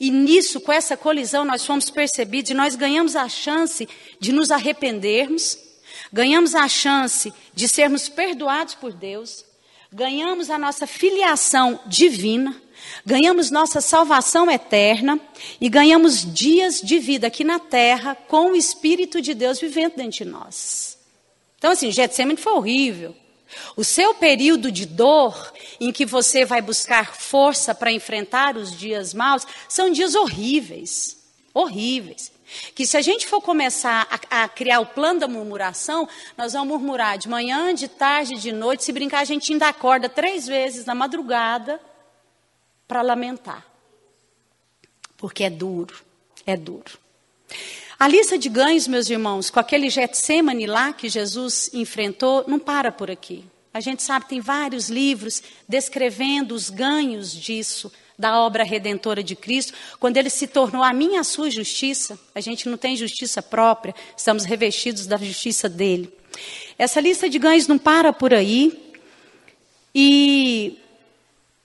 E 0.00 0.10
nisso, 0.10 0.60
com 0.60 0.72
essa 0.72 0.96
colisão, 0.96 1.44
nós 1.44 1.66
fomos 1.66 1.90
percebidos 1.90 2.50
e 2.50 2.54
nós 2.54 2.74
ganhamos 2.74 3.14
a 3.14 3.28
chance 3.28 3.86
de 4.18 4.32
nos 4.32 4.50
arrependermos, 4.50 5.58
ganhamos 6.10 6.54
a 6.54 6.66
chance 6.66 7.32
de 7.52 7.68
sermos 7.68 8.08
perdoados 8.08 8.74
por 8.74 8.92
Deus, 8.92 9.44
ganhamos 9.92 10.48
a 10.48 10.56
nossa 10.56 10.86
filiação 10.86 11.78
divina, 11.86 12.56
ganhamos 13.04 13.50
nossa 13.50 13.82
salvação 13.82 14.50
eterna 14.50 15.20
e 15.60 15.68
ganhamos 15.68 16.24
dias 16.32 16.80
de 16.80 16.98
vida 16.98 17.26
aqui 17.26 17.44
na 17.44 17.58
terra 17.58 18.14
com 18.14 18.52
o 18.52 18.56
Espírito 18.56 19.20
de 19.20 19.34
Deus 19.34 19.60
vivendo 19.60 19.96
dentro 19.96 20.18
de 20.18 20.24
nós. 20.24 20.93
Então, 21.64 21.72
assim, 21.72 21.90
Getsemane 21.90 22.36
foi 22.36 22.52
horrível. 22.52 23.16
O 23.74 23.82
seu 23.82 24.14
período 24.16 24.70
de 24.70 24.84
dor, 24.84 25.50
em 25.80 25.90
que 25.92 26.04
você 26.04 26.44
vai 26.44 26.60
buscar 26.60 27.16
força 27.16 27.74
para 27.74 27.90
enfrentar 27.90 28.54
os 28.58 28.76
dias 28.76 29.14
maus, 29.14 29.46
são 29.66 29.90
dias 29.90 30.14
horríveis. 30.14 31.16
Horríveis. 31.54 32.30
Que 32.74 32.86
se 32.86 32.98
a 32.98 33.00
gente 33.00 33.26
for 33.26 33.40
começar 33.40 34.06
a, 34.30 34.42
a, 34.42 34.48
criar 34.50 34.80
o 34.80 34.86
plano 34.88 35.20
da 35.20 35.26
murmuração, 35.26 36.06
nós 36.36 36.52
vamos 36.52 36.68
murmurar 36.68 37.16
de 37.16 37.30
manhã, 37.30 37.74
de 37.74 37.88
tarde, 37.88 38.34
de 38.34 38.52
noite. 38.52 38.84
Se 38.84 38.92
brincar, 38.92 39.20
a 39.20 39.24
gente 39.24 39.50
ainda 39.50 39.66
acorda 39.66 40.06
três 40.06 40.46
vezes 40.46 40.84
na 40.84 40.94
madrugada 40.94 41.80
para 42.86 43.00
lamentar. 43.00 43.66
Porque 45.16 45.44
é 45.44 45.48
duro, 45.48 46.04
é 46.44 46.58
duro. 46.58 46.98
A 47.98 48.08
lista 48.08 48.36
de 48.36 48.48
ganhos, 48.48 48.88
meus 48.88 49.08
irmãos, 49.08 49.50
com 49.50 49.60
aquele 49.60 49.88
Getsemane 49.88 50.66
lá 50.66 50.92
que 50.92 51.08
Jesus 51.08 51.70
enfrentou, 51.72 52.44
não 52.48 52.58
para 52.58 52.90
por 52.90 53.10
aqui. 53.10 53.44
A 53.72 53.80
gente 53.80 54.02
sabe 54.02 54.28
tem 54.28 54.40
vários 54.40 54.88
livros 54.88 55.42
descrevendo 55.68 56.54
os 56.54 56.70
ganhos 56.70 57.32
disso, 57.32 57.90
da 58.18 58.38
obra 58.40 58.62
redentora 58.62 59.22
de 59.22 59.34
Cristo, 59.34 59.72
quando 59.98 60.16
ele 60.16 60.30
se 60.30 60.46
tornou 60.46 60.82
a 60.82 60.92
minha 60.92 61.20
a 61.20 61.24
sua 61.24 61.50
justiça. 61.50 62.18
A 62.34 62.40
gente 62.40 62.68
não 62.68 62.76
tem 62.76 62.96
justiça 62.96 63.42
própria, 63.42 63.94
estamos 64.16 64.44
revestidos 64.44 65.06
da 65.06 65.16
justiça 65.16 65.68
dele. 65.68 66.12
Essa 66.78 67.00
lista 67.00 67.28
de 67.28 67.38
ganhos 67.38 67.66
não 67.66 67.78
para 67.78 68.12
por 68.12 68.34
aí. 68.34 68.92
E 69.94 70.78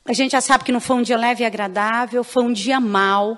a 0.06 0.13
gente 0.13 0.32
já 0.32 0.42
sabe 0.42 0.63
que 0.63 0.72
não 0.72 0.80
foi 0.80 0.96
um 0.96 1.02
dia 1.02 1.18
leve 1.18 1.44
e 1.44 1.46
agradável, 1.46 2.24
foi 2.24 2.44
um 2.44 2.54
dia 2.54 2.80
mau, 2.80 3.38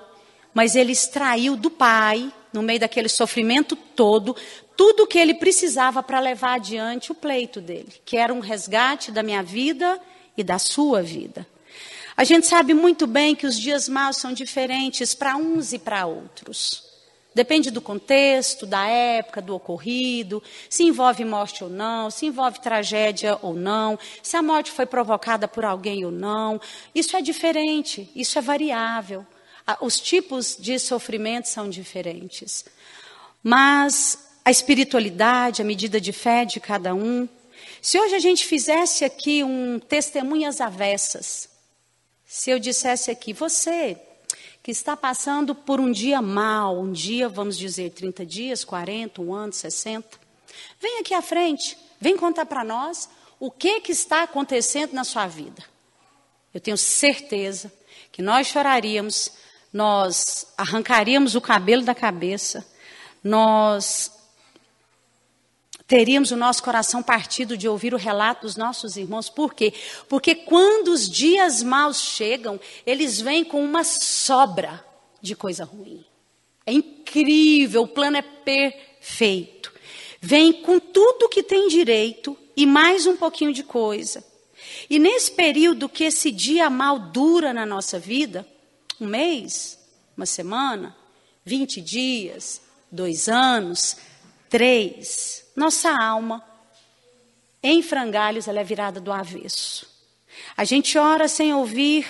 mas 0.54 0.76
ele 0.76 0.92
extraiu 0.92 1.56
do 1.56 1.70
Pai 1.70 2.32
no 2.54 2.62
meio 2.62 2.80
daquele 2.80 3.10
sofrimento 3.10 3.76
todo, 3.76 4.36
tudo 4.76 5.04
o 5.04 5.08
que 5.08 5.20
ele 5.20 5.34
precisava 5.34 6.02
para 6.02 6.20
levar 6.20 6.56
adiante 6.56 7.12
o 7.12 7.16
pleito 7.16 7.62
dele, 7.62 7.94
que 8.04 8.18
era 8.18 8.34
um 8.34 8.40
resgate 8.40 9.12
da 9.12 9.24
minha 9.24 9.44
vida 9.44 10.00
e 10.36 10.44
da 10.44 10.58
sua 10.58 11.02
vida. 11.02 11.46
A 12.16 12.24
gente 12.24 12.46
sabe 12.46 12.74
muito 12.74 13.08
bem 13.08 13.36
que 13.36 13.48
os 13.48 13.58
dias 13.58 13.88
maus 13.88 14.18
são 14.18 14.34
diferentes 14.34 15.14
para 15.14 15.36
uns 15.38 15.74
e 15.74 15.80
para 15.80 16.06
outros. 16.06 16.90
Depende 17.34 17.72
do 17.72 17.80
contexto, 17.80 18.66
da 18.66 18.86
época, 18.86 19.42
do 19.42 19.56
ocorrido, 19.56 20.44
se 20.70 20.84
envolve 20.84 21.24
morte 21.24 21.64
ou 21.64 21.70
não, 21.70 22.12
se 22.12 22.26
envolve 22.26 22.60
tragédia 22.60 23.40
ou 23.42 23.54
não, 23.54 23.98
se 24.22 24.36
a 24.36 24.42
morte 24.42 24.70
foi 24.70 24.86
provocada 24.86 25.48
por 25.48 25.64
alguém 25.64 26.04
ou 26.04 26.12
não. 26.12 26.60
Isso 26.94 27.16
é 27.16 27.22
diferente, 27.22 28.12
isso 28.14 28.38
é 28.38 28.42
variável 28.42 29.26
os 29.80 30.00
tipos 30.00 30.58
de 30.60 30.78
sofrimento 30.80 31.48
são 31.48 31.70
diferentes. 31.70 32.66
Mas 33.44 34.32
a 34.44 34.52
espiritualidade, 34.52 35.62
a 35.62 35.66
medida 35.66 36.02
de 36.02 36.12
fé 36.12 36.46
de 36.46 36.60
cada 36.60 36.94
um. 36.94 37.28
Se 37.82 38.00
hoje 38.00 38.16
a 38.16 38.20
gente 38.20 38.46
fizesse 38.46 39.06
aqui 39.06 39.44
um 39.44 39.80
testemunhas 39.80 40.60
avessas, 40.60 41.50
se 42.26 42.50
eu 42.50 42.60
dissesse 42.60 43.12
aqui, 43.12 43.34
você 43.34 43.98
que 44.64 44.72
está 44.72 44.96
passando 44.96 45.56
por 45.56 45.80
um 45.80 45.92
dia 45.92 46.22
mal, 46.22 46.80
um 46.80 46.92
dia, 46.92 47.28
vamos 47.28 47.58
dizer, 47.58 47.92
30 47.92 48.26
dias, 48.26 48.64
40, 48.64 49.22
um 49.22 49.34
ano, 49.34 49.52
60, 49.52 50.20
vem 50.80 51.00
aqui 51.00 51.14
à 51.14 51.22
frente, 51.22 51.76
vem 52.00 52.16
contar 52.16 52.46
para 52.46 52.64
nós 52.64 53.10
o 53.40 53.50
que, 53.50 53.82
que 53.82 53.92
está 53.92 54.24
acontecendo 54.24 54.94
na 54.94 55.04
sua 55.04 55.26
vida. 55.26 55.64
Eu 56.54 56.62
tenho 56.62 56.78
certeza 56.78 57.74
que 58.12 58.22
nós 58.22 58.48
choraríamos, 58.48 59.32
nós 59.72 60.48
arrancaríamos 60.58 61.36
o 61.36 61.42
cabelo 61.42 61.84
da 61.84 61.96
cabeça, 61.96 62.66
nós 63.24 64.12
teríamos 65.88 66.32
o 66.32 66.38
nosso 66.38 66.64
coração 66.64 67.04
partido 67.04 67.58
de 67.58 67.68
ouvir 67.68 67.94
o 67.94 67.98
relato 67.98 68.44
dos 68.44 68.56
nossos 68.56 68.96
irmãos. 68.96 69.30
Por 69.30 69.54
quê? 69.54 69.74
Porque 70.08 70.34
quando 70.34 70.88
os 70.88 71.10
dias 71.10 71.62
maus 71.62 72.00
chegam, 72.00 72.60
eles 72.86 73.20
vêm 73.20 73.44
com 73.44 73.62
uma 73.62 73.84
sobra 73.84 74.84
de 75.22 75.36
coisa 75.36 75.66
ruim. 75.66 76.06
É 76.66 76.72
incrível, 76.72 77.84
o 77.84 77.88
plano 77.88 78.18
é 78.18 78.22
perfeito. 78.22 79.72
Vem 80.22 80.54
com 80.54 80.80
tudo 80.80 81.28
que 81.28 81.44
tem 81.44 81.68
direito 81.68 82.38
e 82.56 82.66
mais 82.66 83.06
um 83.06 83.18
pouquinho 83.18 83.52
de 83.52 83.64
coisa. 83.64 84.24
E 84.90 85.00
nesse 85.00 85.32
período 85.32 85.90
que 85.90 86.04
esse 86.04 86.32
dia 86.32 86.70
mal 86.70 87.00
dura 87.00 87.54
na 87.54 87.66
nossa 87.66 88.00
vida, 88.00 88.48
um 89.02 89.08
mês, 89.08 89.80
uma 90.16 90.26
semana, 90.26 90.96
20 91.44 91.82
dias, 91.82 92.62
dois 92.92 93.28
anos, 93.28 93.98
três. 94.48 95.44
Nossa 95.56 95.90
alma, 95.90 96.44
em 97.64 97.82
frangalhos, 97.82 98.48
ela 98.48 98.60
é 98.60 98.64
virada 98.64 99.02
do 99.02 99.12
avesso. 99.12 99.90
A 100.56 100.64
gente 100.64 100.98
ora 100.98 101.28
sem 101.28 101.54
ouvir 101.54 102.08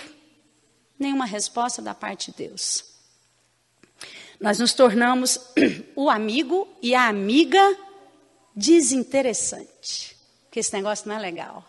nenhuma 0.99 1.25
resposta 1.25 1.82
da 1.82 1.95
parte 1.95 2.32
de 2.32 2.38
Deus. 2.38 2.84
Nós 4.39 4.60
nos 4.60 4.73
tornamos 4.73 5.39
o 5.95 6.10
amigo 6.10 6.67
e 6.82 6.93
a 6.93 7.08
amiga 7.08 7.77
desinteressante. 8.56 10.17
Que 10.49 10.60
esse 10.60 10.73
negócio 10.73 11.08
não 11.08 11.15
é 11.15 11.19
legal. 11.19 11.65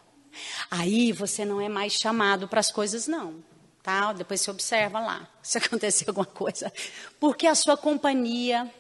Aí 0.70 1.12
você 1.12 1.44
não 1.44 1.61
é 1.61 1.68
mais 1.68 1.92
chamado 1.92 2.48
para 2.48 2.58
as 2.58 2.72
coisas, 2.72 3.06
não. 3.06 3.51
Tá? 3.82 4.12
Depois 4.12 4.40
você 4.40 4.50
observa 4.50 5.00
lá 5.00 5.28
se 5.42 5.58
acontecer 5.58 6.08
alguma 6.08 6.26
coisa. 6.26 6.72
Porque 7.18 7.46
a 7.46 7.54
sua 7.54 7.76
companhia 7.76 8.72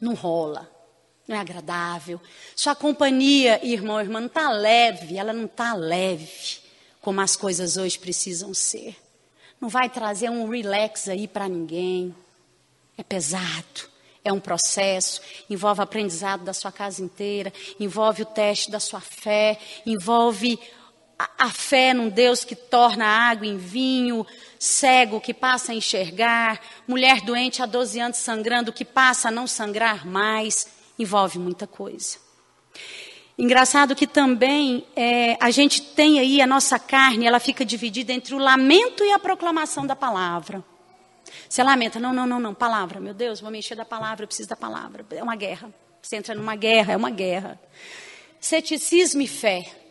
não 0.00 0.14
rola, 0.14 0.70
não 1.26 1.36
é 1.36 1.40
agradável. 1.40 2.20
Sua 2.54 2.74
companhia, 2.74 3.64
irmão, 3.64 4.00
irmã, 4.00 4.20
não 4.20 4.26
está 4.26 4.50
leve, 4.50 5.16
ela 5.16 5.32
não 5.32 5.46
está 5.46 5.74
leve 5.74 6.60
como 7.00 7.20
as 7.20 7.36
coisas 7.36 7.76
hoje 7.76 7.98
precisam 7.98 8.54
ser. 8.54 8.96
Não 9.60 9.68
vai 9.68 9.88
trazer 9.88 10.30
um 10.30 10.48
relax 10.48 11.08
aí 11.08 11.26
para 11.26 11.48
ninguém. 11.48 12.14
É 12.96 13.02
pesado, 13.02 13.88
é 14.24 14.32
um 14.32 14.38
processo, 14.40 15.20
envolve 15.50 15.80
aprendizado 15.80 16.44
da 16.44 16.52
sua 16.52 16.70
casa 16.70 17.02
inteira, 17.02 17.52
envolve 17.80 18.22
o 18.22 18.26
teste 18.26 18.70
da 18.70 18.78
sua 18.78 19.00
fé, 19.00 19.58
envolve 19.84 20.58
a, 21.38 21.50
fé 21.50 21.92
num 21.92 22.08
Deus 22.08 22.44
que 22.44 22.54
torna 22.54 23.04
água 23.04 23.46
em 23.46 23.56
vinho, 23.56 24.26
cego 24.58 25.20
que 25.20 25.34
passa 25.34 25.72
a 25.72 25.74
enxergar, 25.74 26.60
mulher 26.86 27.20
doente 27.20 27.62
há 27.62 27.66
12 27.66 28.00
anos 28.00 28.18
sangrando 28.18 28.72
que 28.72 28.84
passa 28.84 29.28
a 29.28 29.30
não 29.30 29.46
sangrar 29.46 30.06
mais, 30.06 30.66
envolve 30.98 31.38
muita 31.38 31.66
coisa. 31.66 32.18
Engraçado 33.38 33.96
que 33.96 34.06
também 34.06 34.86
é, 34.94 35.36
a 35.40 35.50
gente 35.50 35.82
tem 35.82 36.20
aí 36.20 36.40
a 36.40 36.46
nossa 36.46 36.78
carne, 36.78 37.26
ela 37.26 37.40
fica 37.40 37.64
dividida 37.64 38.12
entre 38.12 38.34
o 38.34 38.38
lamento 38.38 39.04
e 39.04 39.12
a 39.12 39.18
proclamação 39.18 39.86
da 39.86 39.96
palavra. 39.96 40.62
Você 41.48 41.62
lamenta, 41.62 41.98
não, 41.98 42.12
não, 42.12 42.26
não, 42.26 42.38
não, 42.38 42.54
palavra, 42.54 43.00
meu 43.00 43.14
Deus, 43.14 43.40
vou 43.40 43.50
me 43.50 43.58
encher 43.58 43.76
da 43.76 43.84
palavra, 43.84 44.24
eu 44.24 44.28
preciso 44.28 44.48
da 44.48 44.56
palavra. 44.56 45.04
É 45.10 45.22
uma 45.22 45.36
guerra. 45.36 45.72
Você 46.00 46.16
entra 46.16 46.34
numa 46.34 46.56
guerra, 46.56 46.92
é 46.92 46.96
uma 46.96 47.10
guerra. 47.10 47.60
Ceticismo 48.40 49.22
e 49.22 49.28
fé. 49.28 49.81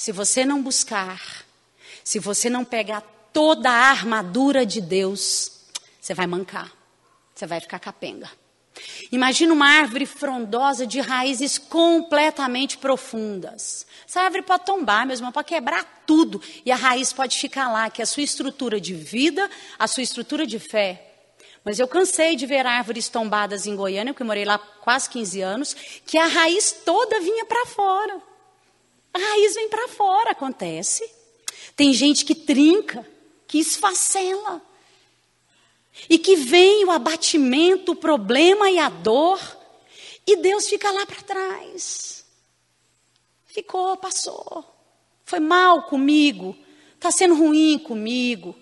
Se 0.00 0.12
você 0.12 0.46
não 0.46 0.62
buscar, 0.62 1.44
se 2.02 2.18
você 2.18 2.48
não 2.48 2.64
pegar 2.64 3.02
toda 3.34 3.68
a 3.68 3.90
armadura 3.90 4.64
de 4.64 4.80
Deus, 4.80 5.52
você 6.00 6.14
vai 6.14 6.26
mancar, 6.26 6.72
você 7.34 7.46
vai 7.46 7.60
ficar 7.60 7.78
capenga. 7.78 8.30
Imagina 9.12 9.52
uma 9.52 9.68
árvore 9.68 10.06
frondosa 10.06 10.86
de 10.86 11.02
raízes 11.02 11.58
completamente 11.58 12.78
profundas. 12.78 13.86
Essa 14.08 14.22
árvore 14.22 14.40
pode 14.40 14.64
tombar, 14.64 15.04
meu 15.04 15.14
irmão, 15.14 15.30
pode 15.30 15.48
quebrar 15.48 16.04
tudo. 16.06 16.40
E 16.64 16.72
a 16.72 16.76
raiz 16.76 17.12
pode 17.12 17.38
ficar 17.38 17.70
lá, 17.70 17.90
que 17.90 18.00
é 18.00 18.04
a 18.04 18.06
sua 18.06 18.22
estrutura 18.22 18.80
de 18.80 18.94
vida, 18.94 19.50
a 19.78 19.86
sua 19.86 20.02
estrutura 20.02 20.46
de 20.46 20.58
fé. 20.58 21.12
Mas 21.62 21.78
eu 21.78 21.86
cansei 21.86 22.36
de 22.36 22.46
ver 22.46 22.64
árvores 22.64 23.10
tombadas 23.10 23.66
em 23.66 23.76
Goiânia, 23.76 24.14
porque 24.14 24.22
eu 24.22 24.26
morei 24.26 24.46
lá 24.46 24.56
quase 24.56 25.10
15 25.10 25.42
anos, 25.42 25.76
que 26.06 26.16
a 26.16 26.26
raiz 26.26 26.72
toda 26.86 27.20
vinha 27.20 27.44
para 27.44 27.66
fora. 27.66 28.29
A 29.12 29.18
raiz 29.18 29.54
vem 29.54 29.68
para 29.68 29.88
fora, 29.88 30.30
acontece. 30.30 31.08
Tem 31.76 31.92
gente 31.92 32.24
que 32.24 32.34
trinca, 32.34 33.06
que 33.46 33.58
esfacela. 33.58 34.62
E 36.08 36.18
que 36.18 36.36
vem 36.36 36.84
o 36.84 36.90
abatimento, 36.90 37.92
o 37.92 37.96
problema 37.96 38.70
e 38.70 38.78
a 38.78 38.88
dor, 38.88 39.40
e 40.26 40.36
Deus 40.36 40.68
fica 40.68 40.90
lá 40.90 41.04
para 41.04 41.22
trás. 41.22 42.24
Ficou, 43.46 43.96
passou. 43.96 44.64
Foi 45.24 45.40
mal 45.40 45.82
comigo, 45.84 46.56
está 46.94 47.10
sendo 47.10 47.34
ruim 47.34 47.78
comigo. 47.78 48.54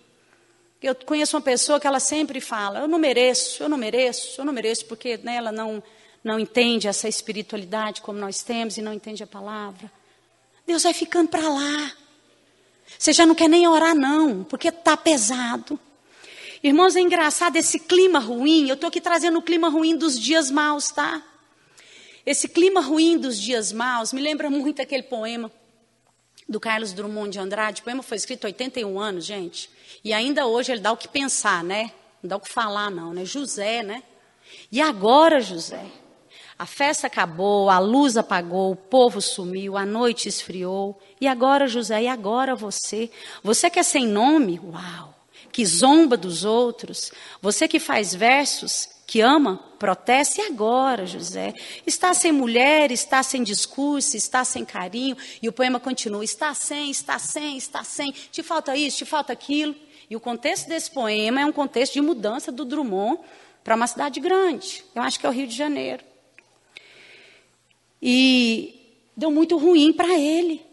Eu 0.81 0.95
conheço 0.95 1.37
uma 1.37 1.43
pessoa 1.43 1.81
que 1.81 1.87
ela 1.87 2.01
sempre 2.01 2.41
fala: 2.41 2.81
eu 2.81 2.89
não 2.89 2.99
mereço, 2.99 3.63
eu 3.63 3.69
não 3.69 3.77
mereço, 3.77 4.41
eu 4.41 4.45
não 4.45 4.53
mereço, 4.53 4.87
porque 4.87 5.17
né, 5.19 5.37
ela 5.37 5.53
não, 5.53 5.83
não 6.23 6.39
entende 6.39 6.89
essa 6.89 7.09
espiritualidade 7.09 8.01
como 8.01 8.19
nós 8.19 8.43
temos 8.43 8.79
e 8.79 8.83
não 8.83 8.93
entende 8.93 9.23
a 9.23 9.27
palavra. 9.27 9.91
Deus 10.69 10.83
vai 10.83 10.93
ficando 10.93 11.31
para 11.31 11.49
lá. 11.49 11.93
Você 12.99 13.11
já 13.15 13.25
não 13.25 13.35
quer 13.35 13.49
nem 13.49 13.67
orar, 13.67 13.95
não, 13.95 14.45
porque 14.45 14.69
está 14.69 14.99
pesado. 14.99 15.81
Irmãos, 16.63 16.95
é 16.95 17.01
engraçado 17.01 17.57
esse 17.57 17.79
clima 17.81 18.19
ruim. 18.19 18.69
Eu 18.69 18.75
estou 18.75 18.89
aqui 18.89 19.01
trazendo 19.01 19.39
o 19.39 19.43
clima 19.43 19.71
ruim 19.71 19.97
dos 19.97 20.21
dias 20.21 20.51
maus, 20.51 20.91
tá? 20.91 21.23
Esse 22.27 22.49
clima 22.49 22.83
ruim 22.83 23.17
dos 23.17 23.41
dias 23.41 23.73
maus 23.73 24.13
me 24.13 24.21
lembra 24.21 24.51
muito 24.51 24.83
aquele 24.83 25.05
poema 25.05 25.51
do 26.47 26.61
Carlos 26.61 26.93
Drummond 26.93 27.31
de 27.31 27.39
Andrade. 27.39 27.81
O 27.81 27.85
poema 27.85 28.03
foi 28.03 28.19
escrito 28.19 28.45
há 28.45 28.49
81 28.49 29.01
anos, 29.01 29.25
gente. 29.25 29.71
E 30.05 30.13
ainda 30.13 30.47
hoje 30.47 30.73
ele 30.73 30.83
dá 30.83 30.93
o 30.93 30.99
que 30.99 31.09
pensar, 31.09 31.65
né? 31.65 31.93
Não 32.23 32.29
dá 32.29 32.37
o 32.37 32.41
que 32.41 32.51
falar, 32.51 32.91
não, 32.91 33.15
né? 33.15 33.25
José, 33.25 33.83
né? 33.83 34.03
E 34.71 34.83
agora, 34.83 35.41
José? 35.41 35.87
A 36.59 36.67
festa 36.67 37.07
acabou, 37.07 37.71
a 37.71 37.79
luz 37.79 38.17
apagou, 38.17 38.73
o 38.73 38.77
povo 38.77 39.21
sumiu, 39.21 39.77
a 39.77 39.87
noite 39.87 40.29
esfriou. 40.29 40.99
E 41.21 41.29
agora, 41.29 41.69
José? 41.69 42.03
E 42.03 42.09
agora 42.09 42.57
você? 42.57 43.11
Você 43.43 43.71
que 43.71 43.79
é 43.79 43.83
sem 43.83 44.07
nome? 44.07 44.61
Uau! 44.65 45.19
que 45.59 45.65
zomba 45.65 46.17
dos 46.17 46.45
outros, 46.45 47.11
você 47.41 47.67
que 47.67 47.81
faz 47.81 48.15
versos, 48.15 48.89
que 49.07 49.21
ama, 49.21 49.57
protesta, 49.79 50.41
e 50.41 50.47
agora, 50.47 51.05
José? 51.05 51.55
Está 51.87 52.13
sem 52.15 52.31
mulher, 52.31 52.93
está 52.93 53.23
sem 53.25 53.43
discurso, 53.43 54.17
está 54.17 54.45
sem 54.45 54.65
carinho, 54.65 55.17
e 55.43 55.49
o 55.49 55.53
poema 55.53 55.81
continua: 55.81 56.23
está 56.23 56.55
sem, 56.55 56.91
está 56.91 57.19
sem, 57.19 57.57
está 57.57 57.83
sem, 57.83 58.13
te 58.13 58.43
falta 58.43 58.77
isso, 58.77 58.99
te 58.99 59.05
falta 59.05 59.33
aquilo. 59.33 59.75
E 60.11 60.15
o 60.15 60.21
contexto 60.21 60.69
desse 60.69 60.91
poema 60.91 61.41
é 61.41 61.45
um 61.47 61.53
contexto 61.53 61.95
de 61.95 62.01
mudança 62.01 62.53
do 62.53 62.65
Drummond 62.65 63.21
para 63.65 63.75
uma 63.75 63.87
cidade 63.87 64.21
grande. 64.21 64.85
Eu 64.95 65.03
acho 65.03 65.19
que 65.19 65.27
é 65.27 65.29
o 65.29 65.33
Rio 65.33 65.47
de 65.47 65.57
Janeiro. 65.57 66.08
E 68.01 68.97
deu 69.17 69.31
muito 69.31 69.57
ruim 69.57 69.93
para 69.93 70.19
ele 70.19 70.69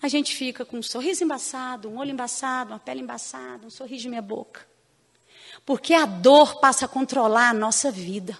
a 0.00 0.06
gente 0.06 0.34
fica 0.34 0.64
com 0.64 0.78
um 0.78 0.82
sorriso 0.82 1.24
embaçado, 1.24 1.88
um 1.88 1.98
olho 1.98 2.12
embaçado, 2.12 2.72
uma 2.72 2.78
pele 2.78 3.00
embaçada, 3.00 3.66
um 3.66 3.70
sorriso 3.70 4.02
de 4.02 4.08
minha 4.08 4.22
boca. 4.22 4.66
Porque 5.66 5.92
a 5.92 6.06
dor 6.06 6.60
passa 6.60 6.84
a 6.84 6.88
controlar 6.88 7.50
a 7.50 7.54
nossa 7.54 7.90
vida. 7.90 8.38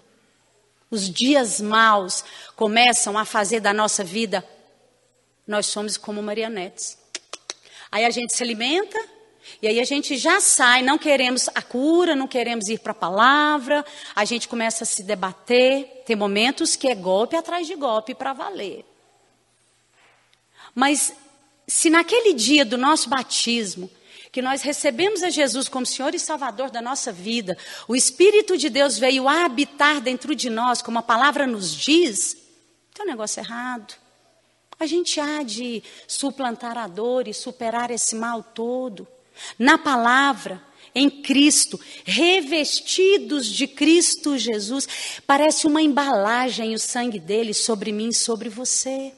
Os 0.91 1.11
dias 1.11 1.61
maus 1.61 2.25
começam 2.55 3.19
a 3.19 3.25
fazer 3.25 3.61
da 3.61 3.75
nossa 3.75 4.05
vida, 4.05 4.49
nós 5.47 5.67
somos 5.67 5.97
como 5.97 6.23
marionetes. 6.23 6.97
Aí 7.91 8.05
a 8.05 8.11
gente 8.11 8.33
se 8.33 8.43
alimenta, 8.43 8.99
e 9.61 9.67
aí 9.67 9.81
a 9.81 9.85
gente 9.85 10.17
já 10.17 10.41
sai, 10.41 10.83
não 10.83 10.99
queremos 10.99 11.49
a 11.55 11.63
cura, 11.63 12.15
não 12.15 12.29
queremos 12.29 12.69
ir 12.69 12.79
para 12.79 12.93
a 12.93 12.95
palavra, 12.95 13.85
a 14.15 14.25
gente 14.25 14.49
começa 14.49 14.85
a 14.85 14.87
se 14.87 15.03
debater. 15.03 16.03
Tem 16.07 16.15
momentos 16.15 16.77
que 16.77 16.89
é 16.89 16.95
golpe 16.95 17.37
atrás 17.37 17.67
de 17.67 17.75
golpe 17.75 18.15
para 18.15 18.33
valer. 18.33 18.85
Mas 20.75 21.13
se 21.67 21.91
naquele 21.91 22.35
dia 22.35 22.65
do 22.65 22.79
nosso 22.79 23.09
batismo, 23.09 23.91
que 24.31 24.43
nós 24.43 24.63
recebemos 24.63 25.23
a 25.23 25.31
Jesus 25.31 25.69
como 25.69 25.85
Senhor 25.85 26.15
e 26.15 26.19
Salvador 26.19 26.71
da 26.71 26.81
nossa 26.81 27.11
vida, 27.11 27.57
o 27.89 27.97
Espírito 27.97 28.57
de 28.57 28.69
Deus 28.71 28.99
veio 28.99 29.29
habitar 29.29 30.01
dentro 30.01 30.35
de 30.35 30.49
nós, 30.49 30.81
como 30.81 30.99
a 30.99 31.03
palavra 31.03 31.47
nos 31.47 31.75
diz, 31.75 32.37
tem 32.95 33.05
um 33.05 33.09
negócio 33.09 33.41
errado. 33.41 33.95
A 34.79 34.87
gente 34.87 35.19
há 35.19 35.43
de 35.43 35.83
suplantar 36.07 36.79
a 36.79 36.87
dor 36.87 37.27
e 37.27 37.35
superar 37.35 37.91
esse 37.91 38.15
mal 38.15 38.43
todo. 38.43 39.09
Na 39.59 39.79
palavra, 39.79 40.63
em 40.95 41.09
Cristo, 41.23 41.79
revestidos 42.05 43.47
de 43.47 43.67
Cristo 43.67 44.37
Jesus, 44.37 45.21
parece 45.27 45.67
uma 45.67 45.83
embalagem 45.83 46.75
o 46.75 46.79
sangue 46.79 47.21
dele 47.21 47.55
sobre 47.55 47.93
mim 47.93 48.13
sobre 48.13 48.49
você. 48.49 49.13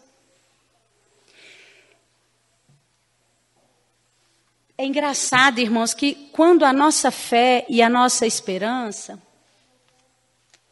É 4.76 4.84
engraçado, 4.86 5.58
irmãos, 5.58 5.92
que 5.92 6.14
quando 6.32 6.64
a 6.64 6.72
nossa 6.72 7.10
fé 7.10 7.66
e 7.68 7.82
a 7.82 7.88
nossa 7.88 8.26
esperança. 8.26 9.20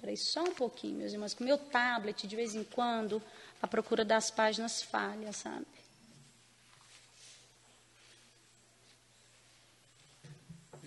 Peraí, 0.00 0.16
só 0.16 0.42
um 0.42 0.54
pouquinho, 0.54 0.96
meus 0.96 1.12
irmãos, 1.12 1.36
o 1.38 1.42
meu 1.42 1.58
tablet, 1.58 2.26
de 2.26 2.34
vez 2.34 2.54
em 2.54 2.64
quando, 2.64 3.22
a 3.60 3.66
procura 3.66 4.06
das 4.06 4.30
páginas 4.30 4.82
falha, 4.82 5.30
sabe? 5.32 5.66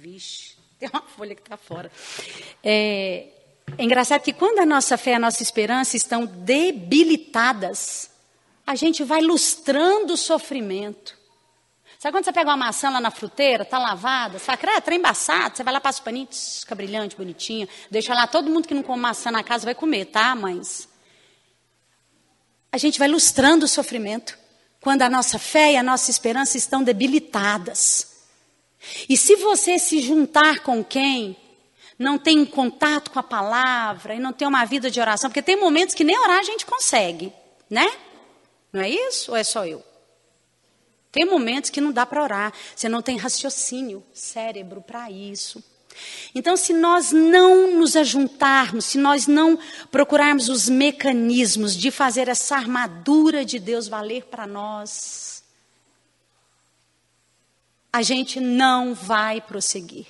Vixe, 0.01 0.55
tem 0.79 0.89
uma 0.89 1.03
folha 1.03 1.35
que 1.35 1.41
está 1.41 1.55
fora. 1.55 1.91
É, 2.63 3.27
é 3.77 3.83
engraçado 3.83 4.23
que 4.23 4.33
quando 4.33 4.57
a 4.57 4.65
nossa 4.65 4.97
fé 4.97 5.11
e 5.11 5.13
a 5.13 5.19
nossa 5.19 5.43
esperança 5.43 5.95
estão 5.95 6.25
debilitadas, 6.25 8.09
a 8.65 8.73
gente 8.73 9.03
vai 9.03 9.21
lustrando 9.21 10.13
o 10.13 10.17
sofrimento. 10.17 11.15
Sabe 11.99 12.17
quando 12.17 12.25
você 12.25 12.33
pega 12.33 12.49
uma 12.49 12.57
maçã 12.57 12.89
lá 12.89 12.99
na 12.99 13.11
fruteira, 13.11 13.63
tá 13.63 13.77
lavada, 13.77 14.39
você 14.39 14.45
fala, 14.45 14.75
é, 14.75 14.81
trem 14.81 14.97
embaçado, 14.97 15.55
você 15.55 15.63
vai 15.63 15.71
lá, 15.71 15.79
passa 15.79 16.01
o 16.01 16.03
paninho, 16.03 16.27
fica 16.31 16.73
brilhante, 16.73 17.15
bonitinha, 17.15 17.69
deixa 17.91 18.11
lá, 18.15 18.25
todo 18.25 18.49
mundo 18.49 18.67
que 18.67 18.73
não 18.73 18.81
come 18.81 19.03
maçã 19.03 19.29
na 19.29 19.43
casa 19.43 19.65
vai 19.65 19.75
comer, 19.75 20.05
tá, 20.05 20.33
mas... 20.33 20.89
A 22.71 22.77
gente 22.79 22.97
vai 22.97 23.07
lustrando 23.07 23.65
o 23.65 23.67
sofrimento 23.67 24.35
quando 24.81 25.03
a 25.03 25.09
nossa 25.09 25.37
fé 25.37 25.73
e 25.73 25.77
a 25.77 25.83
nossa 25.83 26.09
esperança 26.09 26.57
estão 26.57 26.81
debilitadas. 26.81 28.10
E 29.07 29.15
se 29.15 29.35
você 29.35 29.77
se 29.77 30.01
juntar 30.01 30.59
com 30.59 30.83
quem 30.83 31.37
não 31.97 32.17
tem 32.17 32.43
contato 32.45 33.11
com 33.11 33.19
a 33.19 33.23
palavra 33.23 34.15
e 34.15 34.19
não 34.19 34.33
tem 34.33 34.47
uma 34.47 34.65
vida 34.65 34.89
de 34.89 34.99
oração, 34.99 35.29
porque 35.29 35.41
tem 35.41 35.59
momentos 35.59 35.93
que 35.93 36.03
nem 36.03 36.17
orar 36.17 36.39
a 36.39 36.43
gente 36.43 36.65
consegue, 36.65 37.31
né? 37.69 37.87
Não 38.73 38.81
é 38.81 38.89
isso 38.89 39.31
ou 39.31 39.37
é 39.37 39.43
só 39.43 39.65
eu? 39.65 39.83
Tem 41.11 41.25
momentos 41.25 41.69
que 41.69 41.81
não 41.81 41.91
dá 41.91 42.05
para 42.05 42.23
orar, 42.23 42.53
você 42.75 42.87
não 42.87 43.01
tem 43.01 43.17
raciocínio, 43.17 44.03
cérebro 44.13 44.81
para 44.81 45.11
isso. 45.11 45.63
Então, 46.33 46.55
se 46.55 46.73
nós 46.73 47.11
não 47.11 47.77
nos 47.77 47.95
ajuntarmos, 47.97 48.85
se 48.85 48.97
nós 48.97 49.27
não 49.27 49.59
procurarmos 49.91 50.47
os 50.47 50.69
mecanismos 50.69 51.75
de 51.75 51.91
fazer 51.91 52.29
essa 52.29 52.55
armadura 52.55 53.43
de 53.43 53.59
Deus 53.59 53.89
valer 53.89 54.23
para 54.25 54.47
nós, 54.47 55.40
a 57.91 58.01
gente 58.01 58.39
não 58.39 58.93
vai 58.93 59.41
prosseguir. 59.41 60.07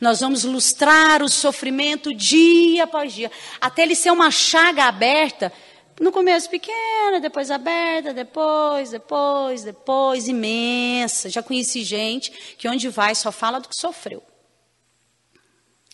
Nós 0.00 0.20
vamos 0.20 0.44
lustrar 0.44 1.22
o 1.22 1.28
sofrimento 1.28 2.14
dia 2.14 2.84
após 2.84 3.12
dia, 3.12 3.30
até 3.60 3.82
ele 3.82 3.94
ser 3.94 4.10
uma 4.10 4.30
chaga 4.30 4.84
aberta 4.84 5.52
no 6.00 6.10
começo 6.10 6.48
pequena, 6.48 7.20
depois 7.20 7.50
aberta, 7.50 8.14
depois, 8.14 8.90
depois, 8.90 9.62
depois, 9.62 10.28
imensa. 10.28 11.28
Já 11.28 11.42
conheci 11.42 11.84
gente 11.84 12.30
que 12.56 12.68
onde 12.68 12.88
vai 12.88 13.14
só 13.14 13.30
fala 13.30 13.60
do 13.60 13.68
que 13.68 13.76
sofreu. 13.76 14.22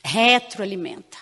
Retroalimenta. 0.05 1.19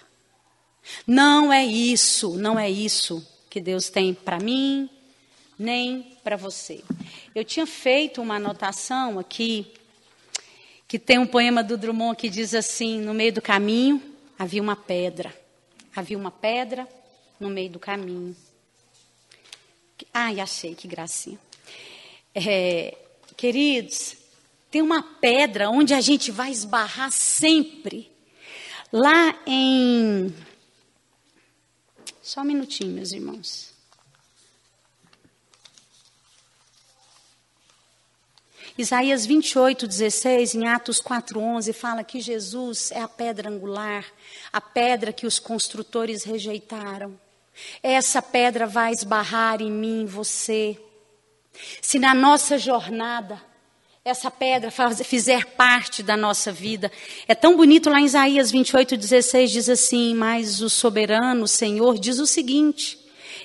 Não 1.07 1.51
é 1.51 1.64
isso, 1.64 2.37
não 2.37 2.59
é 2.59 2.71
isso 2.71 3.27
que 3.49 3.59
Deus 3.59 3.88
tem 3.88 4.12
para 4.12 4.38
mim, 4.38 4.90
nem 5.59 6.19
para 6.23 6.37
você. 6.37 6.83
Eu 7.35 7.43
tinha 7.43 7.67
feito 7.67 8.21
uma 8.21 8.37
anotação 8.37 9.19
aqui, 9.19 9.73
que 10.95 10.99
tem 11.01 11.19
um 11.19 11.27
poema 11.27 11.61
do 11.61 11.77
Drummond 11.77 12.17
que 12.17 12.29
diz 12.29 12.55
assim: 12.55 13.01
no 13.01 13.13
meio 13.13 13.33
do 13.33 13.43
caminho 13.43 14.01
havia 14.39 14.63
uma 14.63 14.77
pedra. 14.77 15.37
Havia 15.93 16.17
uma 16.17 16.31
pedra 16.31 16.87
no 17.41 17.51
meio 17.51 17.69
do 17.69 17.81
caminho. 17.81 18.37
Ai, 20.13 20.39
achei, 20.39 20.73
que 20.73 20.87
gracinha. 20.87 21.37
É, 22.33 22.97
queridos, 23.37 24.17
tem 24.71 24.83
uma 24.83 25.03
pedra 25.03 25.69
onde 25.69 25.93
a 25.93 26.01
gente 26.01 26.31
vai 26.31 26.53
esbarrar 26.53 27.11
sempre. 27.11 28.09
Lá 28.93 29.37
em. 29.49 30.33
Só 32.23 32.43
um 32.43 32.45
minutinho, 32.45 32.93
meus 32.93 33.11
irmãos. 33.11 33.74
Isaías 38.77 39.25
28, 39.25 39.87
16, 39.87 40.55
em 40.57 40.67
Atos 40.67 41.01
4, 41.01 41.39
11, 41.39 41.73
fala 41.73 42.03
que 42.03 42.21
Jesus 42.21 42.91
é 42.91 43.01
a 43.01 43.07
pedra 43.07 43.49
angular, 43.49 44.05
a 44.53 44.61
pedra 44.61 45.13
que 45.13 45.27
os 45.27 45.39
construtores 45.39 46.25
rejeitaram. 46.25 47.19
Essa 47.81 48.21
pedra 48.21 48.67
vai 48.67 48.93
esbarrar 48.93 49.63
em 49.63 49.71
mim, 49.71 50.03
em 50.03 50.07
você. 50.07 50.77
Se 51.81 52.01
na 52.01 52.13
nossa 52.15 52.59
jornada 52.59 53.41
essa 54.05 54.31
pedra 54.31 54.71
fizer 55.03 55.47
parte 55.47 56.03
da 56.03 56.15
nossa 56.15 56.53
vida. 56.53 56.93
É 57.27 57.35
tão 57.35 57.57
bonito 57.57 57.89
lá 57.89 57.99
em 57.99 58.05
Isaías 58.05 58.51
28, 58.51 58.99
16, 58.99 59.51
diz 59.51 59.69
assim: 59.69 60.15
Mas 60.15 60.61
o 60.61 60.69
soberano, 60.69 61.45
o 61.45 61.49
Senhor, 61.49 61.99
diz 61.99 62.19
o 62.19 62.27
seguinte: 62.27 62.99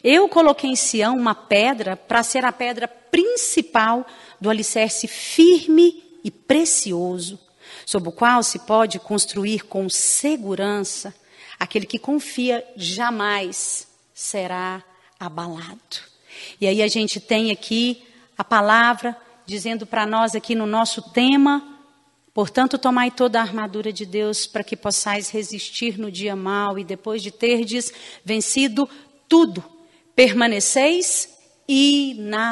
Eu 0.03 0.29
coloquei 0.29 0.69
em 0.69 0.75
Sião 0.75 1.17
uma 1.17 1.35
pedra 1.35 1.97
para 1.97 2.23
ser 2.23 2.45
a 2.45 2.51
pedra 2.51 2.87
principal 2.87 4.05
do 4.39 4.49
alicerce 4.49 5.07
firme 5.07 6.03
e 6.23 6.31
precioso, 6.31 7.39
sob 7.85 8.09
o 8.09 8.11
qual 8.11 8.43
se 8.43 8.59
pode 8.59 8.99
construir 8.99 9.65
com 9.65 9.89
segurança. 9.89 11.13
Aquele 11.59 11.85
que 11.85 11.99
confia 11.99 12.65
jamais 12.75 13.87
será 14.13 14.83
abalado. 15.19 16.09
E 16.61 16.67
aí 16.67 16.81
a 16.81 16.87
gente 16.87 17.19
tem 17.19 17.51
aqui 17.51 18.03
a 18.37 18.43
palavra 18.43 19.15
dizendo 19.45 19.85
para 19.85 20.05
nós 20.05 20.35
aqui 20.35 20.55
no 20.55 20.65
nosso 20.65 21.01
tema, 21.11 21.77
portanto, 22.33 22.77
tomai 22.77 23.11
toda 23.11 23.39
a 23.39 23.41
armadura 23.41 23.91
de 23.91 24.05
Deus 24.05 24.45
para 24.45 24.63
que 24.63 24.77
possais 24.77 25.29
resistir 25.29 25.97
no 25.97 26.11
dia 26.11 26.35
mau 26.35 26.77
e 26.77 26.83
depois 26.83 27.21
de 27.21 27.31
terdes 27.31 27.91
vencido 28.23 28.87
tudo, 29.27 29.63
permaneceis 30.19 31.29
inabaláveis. 31.65 32.51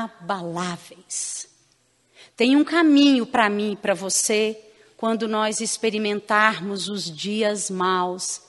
Tem 2.33 2.55
um 2.55 2.63
caminho 2.63 3.25
para 3.25 3.49
mim 3.49 3.73
e 3.73 3.75
para 3.75 3.93
você 3.93 4.57
quando 4.95 5.27
nós 5.27 5.59
experimentarmos 5.59 6.87
os 6.87 7.13
dias 7.13 7.69
maus 7.69 8.41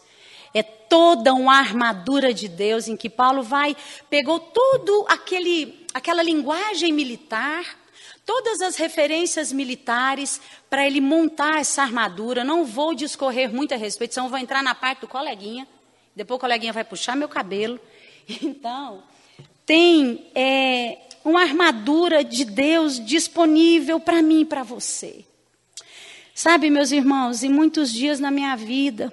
é 0.54 0.62
toda 0.62 1.34
uma 1.34 1.58
armadura 1.58 2.32
de 2.32 2.46
Deus 2.46 2.86
em 2.86 2.96
que 2.96 3.10
Paulo 3.10 3.42
vai, 3.42 3.76
pegou 4.08 4.38
tudo 4.38 5.04
aquele, 5.08 5.84
aquela 5.92 6.22
linguagem 6.22 6.92
militar, 6.92 7.76
todas 8.24 8.60
as 8.60 8.76
referências 8.76 9.52
militares 9.52 10.40
para 10.70 10.86
ele 10.86 11.00
montar 11.00 11.58
essa 11.58 11.82
armadura. 11.82 12.44
Não 12.44 12.64
vou 12.64 12.94
discorrer 12.94 13.52
muito 13.52 13.74
a 13.74 13.76
respeito, 13.76 14.14
senão 14.14 14.28
vou 14.28 14.38
entrar 14.38 14.62
na 14.62 14.76
parte 14.76 15.00
do 15.00 15.08
coleguinha. 15.08 15.66
Depois 16.14 16.36
o 16.36 16.40
coleguinha 16.40 16.72
vai 16.72 16.84
puxar 16.84 17.16
meu 17.16 17.28
cabelo. 17.28 17.80
Então, 18.42 19.02
tem 19.64 20.30
é, 20.34 20.98
uma 21.24 21.42
armadura 21.42 22.22
de 22.22 22.44
Deus 22.44 23.04
disponível 23.04 23.98
para 23.98 24.22
mim 24.22 24.42
e 24.42 24.44
para 24.44 24.62
você. 24.62 25.24
Sabe, 26.34 26.70
meus 26.70 26.92
irmãos, 26.92 27.42
em 27.42 27.48
muitos 27.48 27.92
dias 27.92 28.20
na 28.20 28.30
minha 28.30 28.54
vida, 28.56 29.12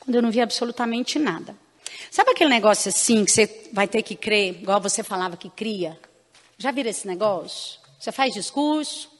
quando 0.00 0.16
eu 0.16 0.22
não 0.22 0.30
vi 0.30 0.40
absolutamente 0.40 1.18
nada. 1.18 1.56
Sabe 2.10 2.32
aquele 2.32 2.50
negócio 2.50 2.88
assim 2.88 3.24
que 3.24 3.30
você 3.30 3.70
vai 3.72 3.88
ter 3.88 4.02
que 4.02 4.14
crer, 4.14 4.60
igual 4.60 4.80
você 4.80 5.02
falava 5.02 5.36
que 5.36 5.48
cria? 5.48 5.98
Já 6.58 6.70
viram 6.70 6.90
esse 6.90 7.06
negócio? 7.06 7.80
Você 7.98 8.12
faz 8.12 8.34
discurso, 8.34 9.10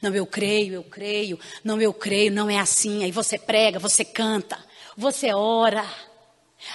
não, 0.00 0.14
eu 0.14 0.26
creio, 0.26 0.74
eu 0.74 0.84
creio, 0.84 1.38
não, 1.62 1.80
eu 1.80 1.92
creio, 1.92 2.32
não 2.32 2.48
é 2.48 2.58
assim. 2.58 3.04
Aí 3.04 3.10
você 3.10 3.38
prega, 3.38 3.78
você 3.78 4.04
canta, 4.04 4.58
você 4.96 5.32
ora. 5.32 5.84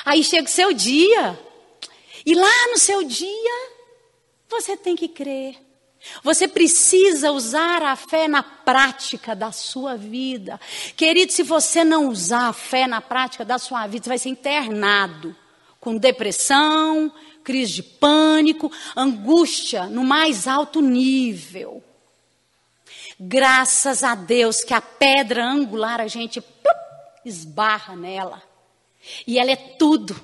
Aí 0.06 0.24
chega 0.24 0.48
o 0.48 0.52
seu 0.52 0.74
dia, 0.74 1.40
e 2.26 2.36
lá 2.36 2.68
no 2.72 2.78
seu 2.78 3.04
dia, 3.04 3.70
você 4.50 4.76
tem 4.76 4.96
que 4.96 5.08
crer. 5.08 5.56
Você 6.24 6.48
precisa 6.48 7.32
usar 7.32 7.82
a 7.82 7.96
fé 7.96 8.28
na 8.28 8.44
prática 8.44 9.36
da 9.36 9.52
sua 9.52 9.96
vida. 9.96 10.60
Querido, 10.96 11.32
se 11.32 11.44
você 11.44 11.84
não 11.84 12.08
usar 12.08 12.50
a 12.50 12.54
fé 12.54 12.88
na 12.88 13.02
prática 13.02 13.44
da 13.44 13.58
sua 13.58 13.88
vida, 13.88 14.04
você 14.04 14.10
vai 14.10 14.18
ser 14.18 14.30
internado 14.30 15.36
com 15.80 15.98
depressão, 15.98 17.12
crise 17.44 17.74
de 17.76 17.84
pânico, 17.84 18.72
angústia 18.96 19.86
no 19.86 20.04
mais 20.04 20.48
alto 20.48 20.82
nível. 20.82 21.84
Graças 23.20 24.04
a 24.04 24.14
Deus 24.14 24.64
que 24.64 24.74
a 24.74 24.82
pedra 24.82 25.46
angular 25.46 26.00
a 26.02 26.08
gente 26.08 26.44
esbarra 27.26 27.96
nela. 27.96 28.47
E 29.26 29.40
ela 29.40 29.52
é 29.52 29.56
tudo. 29.56 30.20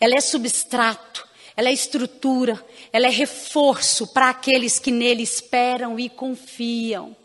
Ela 0.00 0.16
é 0.16 0.20
substrato, 0.20 1.26
ela 1.56 1.68
é 1.68 1.72
estrutura, 1.72 2.62
ela 2.92 3.06
é 3.06 3.10
reforço 3.10 4.06
para 4.06 4.28
aqueles 4.30 4.78
que 4.78 4.90
nele 4.90 5.22
esperam 5.22 5.98
e 5.98 6.08
confiam. 6.08 7.16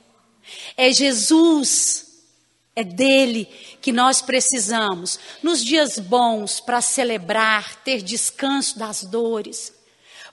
É 0.78 0.92
Jesus, 0.92 2.24
é 2.76 2.84
dele 2.84 3.48
que 3.82 3.92
nós 3.92 4.22
precisamos, 4.22 5.20
nos 5.44 5.64
dias 5.64 6.00
bons, 6.00 6.60
para 6.60 6.82
celebrar, 6.82 7.76
ter 7.84 8.02
descanso 8.02 8.78
das 8.80 9.04
dores, 9.04 9.74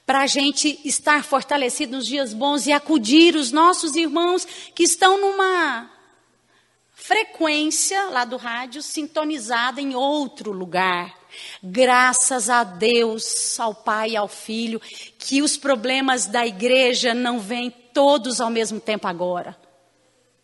para 0.07 0.21
a 0.23 0.27
gente 0.27 0.81
estar 0.85 1.25
fortalecido 1.25 1.97
nos 1.97 2.07
dias 2.07 2.33
bons 2.33 2.67
e 2.67 2.73
acudir 2.73 3.37
os 3.37 3.53
nossos 3.53 3.95
irmãos 3.95 4.47
que 4.75 4.83
estão 4.83 5.21
numa 5.21 5.98
frequência 7.09 8.11
lá 8.11 8.27
do 8.27 8.37
rádio 8.37 8.83
sintonizada 8.83 9.81
em 9.81 9.95
outro 9.95 10.53
lugar. 10.53 11.19
Graças 11.63 12.51
a 12.51 12.63
Deus, 12.63 13.59
ao 13.59 13.75
Pai 13.75 14.11
e 14.11 14.17
ao 14.17 14.29
Filho, 14.29 14.79
que 15.19 15.41
os 15.41 15.57
problemas 15.57 16.27
da 16.27 16.47
igreja 16.47 17.15
não 17.15 17.41
vêm 17.41 17.71
todos 17.71 18.43
ao 18.43 18.51
mesmo 18.51 18.79
tempo 18.79 19.09
agora. 19.09 19.57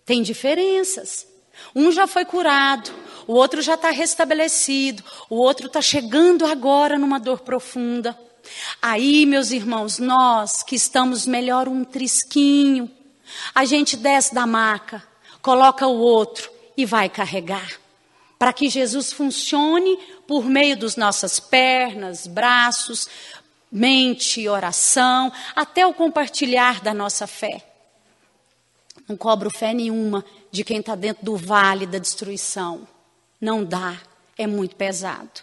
Tem 0.07 0.23
diferenças. 0.23 1.27
Um 1.77 1.93
já 1.93 2.07
foi 2.07 2.25
curado, 2.25 2.91
o 3.27 3.35
outro 3.35 3.61
já 3.61 3.75
está 3.75 3.91
restabelecido, 3.91 5.05
o 5.29 5.37
outro 5.37 5.67
está 5.67 5.83
chegando 5.83 6.47
agora 6.47 6.99
numa 6.99 7.21
dor 7.21 7.41
profunda. 7.41 8.19
Aí, 8.81 9.27
meus 9.27 9.51
irmãos, 9.51 9.99
nós 9.99 10.63
que 10.63 10.77
estamos 10.77 11.27
melhor 11.27 11.69
um 11.69 11.85
trisquinho, 11.85 12.91
a 13.55 13.67
gente 13.67 13.99
desce 13.99 14.35
da 14.35 14.47
maca, 14.47 15.03
coloca 15.43 15.87
o 15.87 15.99
outro 15.99 16.54
e 16.77 16.85
vai 16.85 17.09
carregar 17.09 17.85
para 18.39 18.53
que 18.53 18.69
Jesus 18.69 19.13
funcione 19.13 19.97
por 20.27 20.45
meio 20.45 20.77
das 20.77 20.97
nossas 20.97 21.41
pernas, 21.41 22.27
braços, 22.27 23.09
mente, 23.71 24.47
oração, 24.49 25.33
até 25.57 25.87
o 25.87 25.95
compartilhar 25.95 26.83
da 26.83 26.93
nossa 26.93 27.27
fé. 27.27 27.65
Não 29.09 29.17
cobro 29.17 29.51
fé 29.51 29.73
nenhuma 29.73 30.25
de 30.51 30.63
quem 30.63 30.81
está 30.81 30.95
dentro 30.95 31.25
do 31.25 31.37
vale 31.37 31.87
da 31.87 31.99
destruição. 31.99 32.87
Não 33.41 33.65
dá, 33.65 33.99
é 34.37 34.47
muito 34.47 34.77
pesado. 34.77 35.41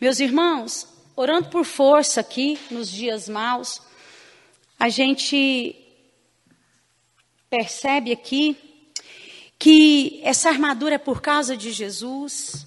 Meus 0.00 0.20
irmãos, 0.20 0.88
orando 1.14 1.50
por 1.50 1.64
força 1.64 2.20
aqui 2.20 2.58
nos 2.70 2.90
dias 2.90 3.28
maus, 3.28 3.80
a 4.78 4.88
gente 4.88 5.76
percebe 7.48 8.12
aqui 8.12 8.69
que 9.60 10.22
essa 10.24 10.48
armadura 10.48 10.94
é 10.94 10.98
por 10.98 11.20
causa 11.20 11.54
de 11.54 11.70
Jesus, 11.70 12.66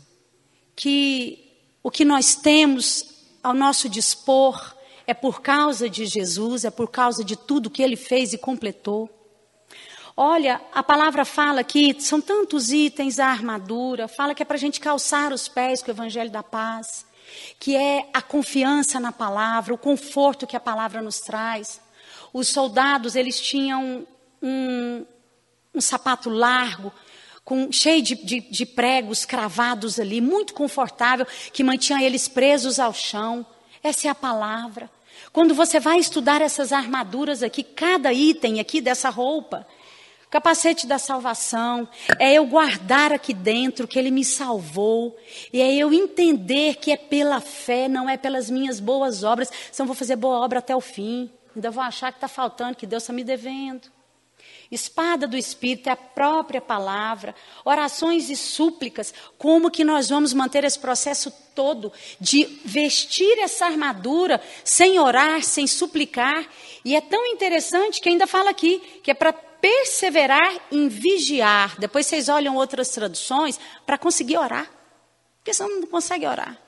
que 0.75 1.51
o 1.82 1.89
que 1.89 2.06
nós 2.06 2.36
temos 2.36 3.03
ao 3.41 3.56
nosso 3.56 3.89
dispor 3.89 4.75
é 5.08 5.13
por 5.13 5.41
causa 5.41 5.89
de 5.89 6.06
Jesus, 6.06 6.63
é 6.63 6.69
por 6.69 6.91
causa 6.91 7.23
de 7.23 7.36
tudo 7.36 7.71
que 7.71 7.82
ele 7.82 7.95
fez 7.95 8.32
e 8.32 8.38
completou. 8.38 9.10
Olha, 10.15 10.62
a 10.71 10.84
palavra 10.84 11.25
fala 11.25 11.63
que 11.63 11.99
são 11.99 12.21
tantos 12.21 12.71
itens 12.71 13.17
a 13.17 13.25
armadura, 13.25 14.08
fala 14.08 14.36
que 14.36 14.43
é 14.43 14.45
para 14.45 14.56
a 14.58 14.60
gente 14.60 14.79
calçar 14.79 15.34
os 15.34 15.47
pés 15.47 15.82
com 15.82 15.89
o 15.89 15.95
evangelho 15.95 16.29
da 16.29 16.43
paz, 16.43 17.08
que 17.60 17.75
é 17.75 18.08
a 18.13 18.21
confiança 18.21 18.99
na 18.99 19.12
palavra, 19.12 19.73
o 19.73 19.79
conforto 19.79 20.45
que 20.45 20.56
a 20.56 20.60
palavra 20.60 21.01
nos 21.01 21.19
traz. 21.21 21.82
Os 22.32 22.49
soldados, 22.49 23.15
eles 23.15 23.41
tinham 23.41 24.06
um, 24.39 25.03
um 25.73 25.81
sapato 25.81 26.29
largo, 26.29 26.91
com, 27.43 27.71
cheio 27.71 28.01
de, 28.01 28.15
de, 28.15 28.39
de 28.39 28.65
pregos 28.65 29.25
cravados 29.25 29.99
ali, 29.99 30.21
muito 30.21 30.53
confortável, 30.53 31.27
que 31.51 31.63
mantinha 31.63 32.01
eles 32.03 32.27
presos 32.27 32.79
ao 32.79 32.93
chão. 32.93 33.45
Essa 33.83 34.07
é 34.07 34.12
a 34.12 34.15
palavra. 34.15 34.89
Quando 35.31 35.53
você 35.53 35.79
vai 35.79 35.97
estudar 35.99 36.41
essas 36.41 36.71
armaduras 36.71 37.43
aqui, 37.43 37.63
cada 37.63 38.13
item 38.13 38.59
aqui 38.59 38.79
dessa 38.79 39.09
roupa, 39.09 39.67
capacete 40.29 40.88
da 40.88 40.97
salvação, 40.97 41.88
é 42.17 42.33
eu 42.33 42.45
guardar 42.45 43.12
aqui 43.12 43.33
dentro 43.33 43.88
que 43.88 43.99
Ele 43.99 44.09
me 44.09 44.23
salvou, 44.23 45.15
e 45.51 45.62
é 45.62 45.75
eu 45.75 45.93
entender 45.93 46.75
que 46.75 46.91
é 46.91 46.97
pela 46.97 47.39
fé, 47.39 47.88
não 47.88 48.09
é 48.09 48.17
pelas 48.17 48.49
minhas 48.49 48.79
boas 48.79 49.23
obras, 49.23 49.51
senão 49.71 49.86
vou 49.86 49.95
fazer 49.95 50.15
boa 50.15 50.39
obra 50.39 50.59
até 50.59 50.75
o 50.75 50.81
fim, 50.81 51.29
ainda 51.55 51.69
vou 51.69 51.83
achar 51.83 52.12
que 52.12 52.17
está 52.17 52.27
faltando, 52.27 52.75
que 52.75 52.88
Deus 52.88 53.03
está 53.03 53.13
me 53.13 53.23
devendo. 53.23 53.92
Espada 54.73 55.27
do 55.27 55.38
Espírito 55.38 55.88
é 55.88 55.91
a 55.91 55.95
própria 55.95 56.59
palavra, 56.59 57.36
orações 57.63 58.29
e 58.29 58.36
súplicas. 58.36 59.13
Como 59.38 59.69
que 59.69 59.83
nós 59.83 60.09
vamos 60.09 60.33
manter 60.33 60.63
esse 60.63 60.79
processo 60.79 61.31
todo 61.53 61.91
de 62.19 62.45
vestir 62.65 63.38
essa 63.39 63.65
armadura 63.65 64.41
sem 64.63 64.97
orar, 64.97 65.43
sem 65.43 65.67
suplicar? 65.67 66.47
E 66.83 66.95
é 66.95 67.01
tão 67.01 67.25
interessante 67.27 68.01
que 68.01 68.09
ainda 68.09 68.25
fala 68.25 68.49
aqui 68.49 68.79
que 69.03 69.12
é 69.12 69.13
para 69.13 69.31
perseverar 69.33 70.59
em 70.71 70.88
vigiar. 70.88 71.79
Depois 71.79 72.07
vocês 72.07 72.27
olham 72.27 72.55
outras 72.55 72.89
traduções 72.89 73.59
para 73.86 73.97
conseguir 73.97 74.38
orar. 74.38 74.69
Porque 75.38 75.53
senão 75.53 75.81
não 75.81 75.88
consegue 75.88 76.25
orar. 76.25 76.59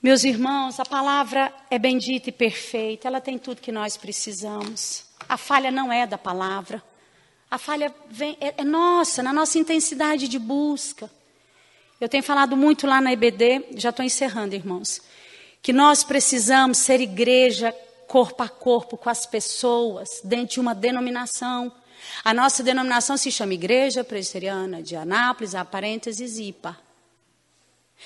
Meus 0.00 0.24
irmãos, 0.24 0.78
a 0.78 0.84
palavra 0.84 1.52
é 1.68 1.78
bendita 1.78 2.28
e 2.28 2.32
perfeita, 2.32 3.08
ela 3.08 3.20
tem 3.20 3.38
tudo 3.38 3.60
que 3.60 3.72
nós 3.72 3.96
precisamos. 3.96 5.05
A 5.28 5.36
falha 5.36 5.70
não 5.70 5.92
é 5.92 6.06
da 6.06 6.18
palavra. 6.18 6.82
A 7.50 7.58
falha 7.58 7.94
vem, 8.08 8.36
é, 8.40 8.54
é 8.58 8.64
nossa, 8.64 9.22
na 9.22 9.32
nossa 9.32 9.58
intensidade 9.58 10.28
de 10.28 10.38
busca. 10.38 11.10
Eu 12.00 12.08
tenho 12.08 12.22
falado 12.22 12.56
muito 12.56 12.86
lá 12.86 13.00
na 13.00 13.12
EBD, 13.12 13.68
já 13.76 13.90
estou 13.90 14.04
encerrando, 14.04 14.54
irmãos, 14.54 15.00
que 15.62 15.72
nós 15.72 16.04
precisamos 16.04 16.78
ser 16.78 17.00
igreja 17.00 17.74
corpo 18.06 18.42
a 18.42 18.48
corpo 18.48 18.96
com 18.96 19.08
as 19.08 19.26
pessoas, 19.26 20.20
dentro 20.22 20.54
de 20.54 20.60
uma 20.60 20.74
denominação. 20.74 21.72
A 22.24 22.32
nossa 22.34 22.62
denominação 22.62 23.16
se 23.16 23.32
chama 23.32 23.54
Igreja 23.54 24.04
Presbiteriana 24.04 24.82
de 24.82 24.94
Anápolis, 24.94 25.54
a 25.54 25.64
parênteses 25.64 26.38
IPA. 26.38 26.78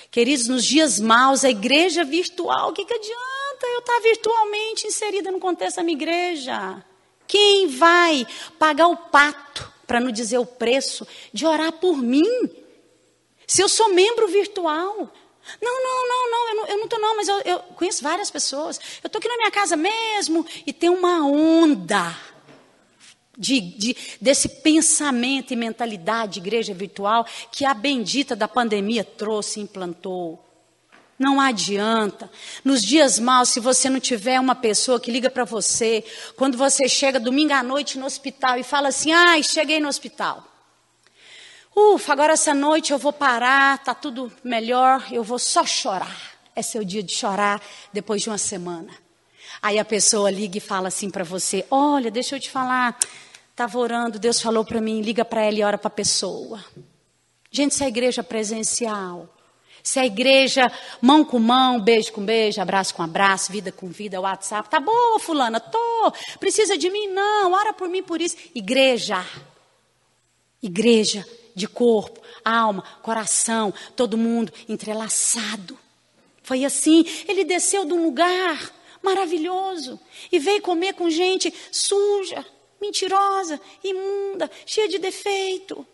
Queridos, 0.09 0.47
nos 0.47 0.65
dias 0.65 0.99
maus, 0.99 1.43
a 1.43 1.49
igreja 1.49 2.03
virtual, 2.03 2.69
o 2.69 2.73
que, 2.73 2.85
que 2.85 2.93
adianta 2.93 3.67
eu 3.73 3.79
estar 3.79 3.99
virtualmente 3.99 4.87
inserida 4.87 5.31
no 5.31 5.39
contexto 5.39 5.77
da 5.77 5.83
minha 5.83 5.97
igreja? 5.97 6.83
Quem 7.31 7.65
vai 7.65 8.27
pagar 8.59 8.87
o 8.87 8.97
pato, 8.97 9.71
para 9.87 10.01
não 10.01 10.11
dizer 10.11 10.37
o 10.37 10.45
preço, 10.45 11.07
de 11.31 11.45
orar 11.45 11.71
por 11.71 11.95
mim? 11.95 12.27
Se 13.47 13.61
eu 13.61 13.69
sou 13.69 13.93
membro 13.93 14.27
virtual. 14.27 15.09
Não, 15.61 15.83
não, 15.83 16.07
não, 16.09 16.29
não, 16.29 16.49
eu 16.49 16.55
não, 16.55 16.67
eu 16.67 16.77
não 16.77 16.99
não, 16.99 17.15
mas 17.15 17.29
eu, 17.29 17.39
eu 17.45 17.59
conheço 17.77 18.03
várias 18.03 18.29
pessoas. 18.29 18.77
Eu 19.01 19.07
estou 19.07 19.17
aqui 19.17 19.29
na 19.29 19.37
minha 19.37 19.49
casa 19.49 19.77
mesmo 19.77 20.45
e 20.67 20.73
tem 20.73 20.89
uma 20.89 21.25
onda 21.25 22.19
de, 23.37 23.61
de, 23.61 23.95
desse 24.19 24.49
pensamento 24.49 25.53
e 25.53 25.55
mentalidade 25.55 26.33
de 26.33 26.39
igreja 26.39 26.73
virtual 26.73 27.25
que 27.49 27.63
a 27.63 27.73
bendita 27.73 28.35
da 28.35 28.49
pandemia 28.49 29.05
trouxe 29.05 29.61
e 29.61 29.63
implantou. 29.63 30.50
Não 31.21 31.39
adianta. 31.39 32.31
Nos 32.65 32.81
dias 32.81 33.19
maus, 33.19 33.49
se 33.49 33.59
você 33.59 33.87
não 33.91 33.99
tiver 33.99 34.39
uma 34.39 34.55
pessoa 34.55 34.99
que 34.99 35.11
liga 35.11 35.29
para 35.29 35.45
você, 35.45 36.03
quando 36.35 36.57
você 36.57 36.89
chega 36.89 37.19
domingo 37.19 37.53
à 37.53 37.61
noite 37.61 37.99
no 37.99 38.07
hospital 38.07 38.57
e 38.57 38.63
fala 38.63 38.87
assim: 38.87 39.11
ai, 39.11 39.43
cheguei 39.43 39.79
no 39.79 39.87
hospital. 39.87 40.43
Ufa, 41.75 42.11
agora 42.11 42.33
essa 42.33 42.55
noite 42.55 42.91
eu 42.91 42.97
vou 42.97 43.13
parar, 43.13 43.77
tá 43.83 43.93
tudo 43.93 44.31
melhor, 44.43 45.05
eu 45.11 45.23
vou 45.23 45.37
só 45.37 45.63
chorar. 45.63 46.39
É 46.55 46.63
seu 46.63 46.83
dia 46.83 47.03
de 47.03 47.13
chorar 47.13 47.61
depois 47.93 48.23
de 48.23 48.29
uma 48.29 48.39
semana. 48.39 48.91
Aí 49.61 49.77
a 49.77 49.85
pessoa 49.85 50.31
liga 50.31 50.57
e 50.57 50.59
fala 50.59 50.87
assim 50.87 51.11
para 51.11 51.23
você: 51.23 51.63
Olha, 51.69 52.09
deixa 52.09 52.35
eu 52.35 52.39
te 52.39 52.49
falar, 52.49 52.97
estava 53.51 53.77
orando, 53.77 54.17
Deus 54.17 54.41
falou 54.41 54.65
para 54.65 54.81
mim, 54.81 55.01
liga 55.01 55.23
para 55.23 55.43
ela 55.43 55.59
e 55.59 55.63
ora 55.63 55.77
para 55.77 55.87
a 55.87 55.91
pessoa. 55.91 56.65
Gente, 57.51 57.73
isso 57.73 57.83
é 57.83 57.87
igreja 57.87 58.23
presencial. 58.23 59.29
Se 59.83 59.99
a 59.99 60.05
igreja, 60.05 60.71
mão 61.01 61.23
com 61.23 61.39
mão, 61.39 61.79
beijo 61.79 62.11
com 62.13 62.23
beijo, 62.23 62.61
abraço 62.61 62.93
com 62.93 63.01
abraço, 63.01 63.51
vida 63.51 63.71
com 63.71 63.87
vida, 63.87 64.21
WhatsApp. 64.21 64.69
Tá 64.69 64.79
boa, 64.79 65.19
fulana? 65.19 65.59
Tô. 65.59 66.13
Precisa 66.39 66.77
de 66.77 66.89
mim? 66.89 67.07
Não. 67.07 67.53
Ora 67.53 67.73
por 67.73 67.89
mim 67.89 68.03
por 68.03 68.21
isso. 68.21 68.37
Igreja. 68.53 69.25
Igreja 70.61 71.25
de 71.55 71.67
corpo, 71.67 72.21
alma, 72.45 72.83
coração, 73.01 73.73
todo 73.95 74.17
mundo 74.17 74.53
entrelaçado. 74.69 75.77
Foi 76.43 76.63
assim. 76.63 77.05
Ele 77.27 77.43
desceu 77.43 77.85
de 77.85 77.93
um 77.93 78.03
lugar 78.03 78.71
maravilhoso 79.01 79.99
e 80.31 80.37
veio 80.37 80.61
comer 80.61 80.93
com 80.93 81.09
gente 81.09 81.53
suja, 81.71 82.45
mentirosa, 82.79 83.59
imunda, 83.83 84.49
cheia 84.65 84.87
de 84.87 84.99
defeito 84.99 85.85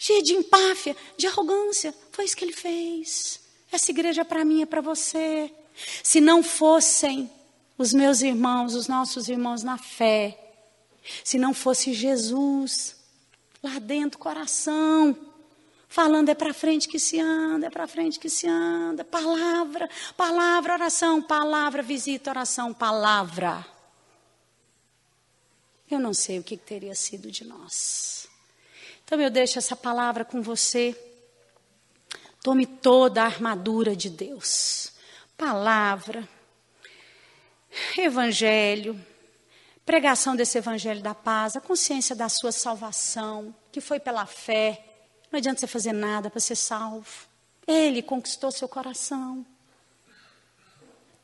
cheia 0.00 0.22
de 0.22 0.32
empáfia, 0.32 0.96
de 1.14 1.26
arrogância. 1.26 1.94
Foi 2.10 2.24
isso 2.24 2.34
que 2.34 2.42
ele 2.42 2.54
fez. 2.54 3.38
Essa 3.70 3.90
igreja 3.90 4.22
é 4.22 4.24
para 4.24 4.46
mim, 4.46 4.62
é 4.62 4.66
para 4.66 4.80
você. 4.80 5.52
Se 6.02 6.22
não 6.22 6.42
fossem 6.42 7.30
os 7.76 7.92
meus 7.92 8.22
irmãos, 8.22 8.74
os 8.74 8.88
nossos 8.88 9.28
irmãos 9.28 9.62
na 9.62 9.76
fé, 9.76 10.38
se 11.22 11.38
não 11.38 11.52
fosse 11.52 11.92
Jesus 11.92 12.96
lá 13.62 13.78
dentro 13.78 14.18
coração, 14.18 15.14
falando 15.86 16.30
é 16.30 16.34
para 16.34 16.54
frente 16.54 16.88
que 16.88 16.98
se 16.98 17.20
anda, 17.20 17.66
é 17.66 17.70
para 17.70 17.86
frente 17.86 18.18
que 18.18 18.30
se 18.30 18.46
anda, 18.48 19.04
palavra, 19.04 19.88
palavra, 20.16 20.72
oração, 20.72 21.20
palavra, 21.20 21.82
visita, 21.82 22.30
oração, 22.30 22.72
palavra. 22.72 23.66
Eu 25.90 26.00
não 26.00 26.14
sei 26.14 26.38
o 26.38 26.42
que 26.42 26.56
teria 26.56 26.94
sido 26.94 27.30
de 27.30 27.44
nós. 27.44 28.19
Então 29.10 29.20
eu 29.20 29.28
deixo 29.28 29.58
essa 29.58 29.74
palavra 29.74 30.24
com 30.24 30.40
você. 30.40 30.96
Tome 32.44 32.64
toda 32.64 33.20
a 33.20 33.24
armadura 33.24 33.96
de 33.96 34.08
Deus. 34.08 34.92
Palavra, 35.36 36.28
evangelho, 37.98 39.04
pregação 39.84 40.36
desse 40.36 40.58
evangelho 40.58 41.02
da 41.02 41.12
paz, 41.12 41.56
a 41.56 41.60
consciência 41.60 42.14
da 42.14 42.28
sua 42.28 42.52
salvação, 42.52 43.52
que 43.72 43.80
foi 43.80 43.98
pela 43.98 44.26
fé. 44.26 44.80
Não 45.32 45.38
adianta 45.38 45.58
você 45.58 45.66
fazer 45.66 45.92
nada 45.92 46.30
para 46.30 46.38
ser 46.38 46.54
salvo. 46.54 47.26
Ele 47.66 48.02
conquistou 48.02 48.52
seu 48.52 48.68
coração. 48.68 49.44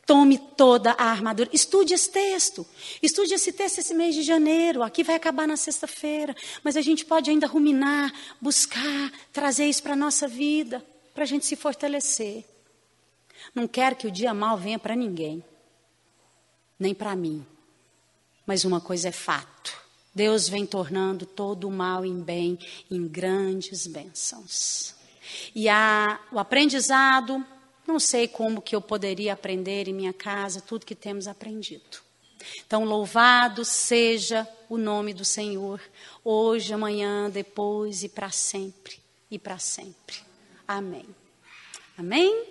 Tome 0.06 0.38
toda 0.38 0.92
a 0.92 1.06
armadura. 1.06 1.50
Estude 1.52 1.92
esse 1.92 2.08
texto. 2.08 2.64
Estude 3.02 3.34
esse 3.34 3.52
texto 3.52 3.78
esse 3.78 3.92
mês 3.92 4.14
de 4.14 4.22
janeiro. 4.22 4.84
Aqui 4.84 5.02
vai 5.02 5.16
acabar 5.16 5.48
na 5.48 5.56
sexta-feira. 5.56 6.34
Mas 6.62 6.76
a 6.76 6.80
gente 6.80 7.04
pode 7.04 7.28
ainda 7.28 7.48
ruminar, 7.48 8.12
buscar, 8.40 9.12
trazer 9.32 9.66
isso 9.66 9.82
para 9.82 9.94
a 9.94 9.96
nossa 9.96 10.28
vida, 10.28 10.84
para 11.12 11.24
a 11.24 11.26
gente 11.26 11.44
se 11.44 11.56
fortalecer. 11.56 12.44
Não 13.52 13.66
quero 13.66 13.96
que 13.96 14.06
o 14.06 14.10
dia 14.10 14.32
mal 14.32 14.56
venha 14.56 14.78
para 14.78 14.94
ninguém, 14.94 15.44
nem 16.78 16.94
para 16.94 17.16
mim. 17.16 17.44
Mas 18.46 18.64
uma 18.64 18.80
coisa 18.80 19.08
é 19.08 19.12
fato: 19.12 19.76
Deus 20.14 20.48
vem 20.48 20.64
tornando 20.64 21.26
todo 21.26 21.66
o 21.66 21.72
mal 21.72 22.04
em 22.04 22.22
bem, 22.22 22.56
em 22.88 23.08
grandes 23.08 23.88
bênçãos. 23.88 24.94
E 25.52 25.68
a, 25.68 26.20
o 26.30 26.38
aprendizado 26.38 27.44
não 27.86 28.00
sei 28.00 28.26
como 28.26 28.60
que 28.60 28.74
eu 28.74 28.80
poderia 28.80 29.32
aprender 29.32 29.88
em 29.88 29.92
minha 29.92 30.12
casa 30.12 30.60
tudo 30.60 30.86
que 30.86 30.94
temos 30.94 31.28
aprendido. 31.28 32.04
Então, 32.66 32.84
louvado 32.84 33.64
seja 33.64 34.46
o 34.68 34.76
nome 34.76 35.14
do 35.14 35.24
Senhor, 35.24 35.80
hoje, 36.24 36.72
amanhã, 36.72 37.30
depois 37.30 38.02
e 38.02 38.08
para 38.08 38.30
sempre, 38.30 38.98
e 39.30 39.38
para 39.38 39.58
sempre. 39.58 40.16
Amém. 40.66 41.06
Amém? 41.96 42.44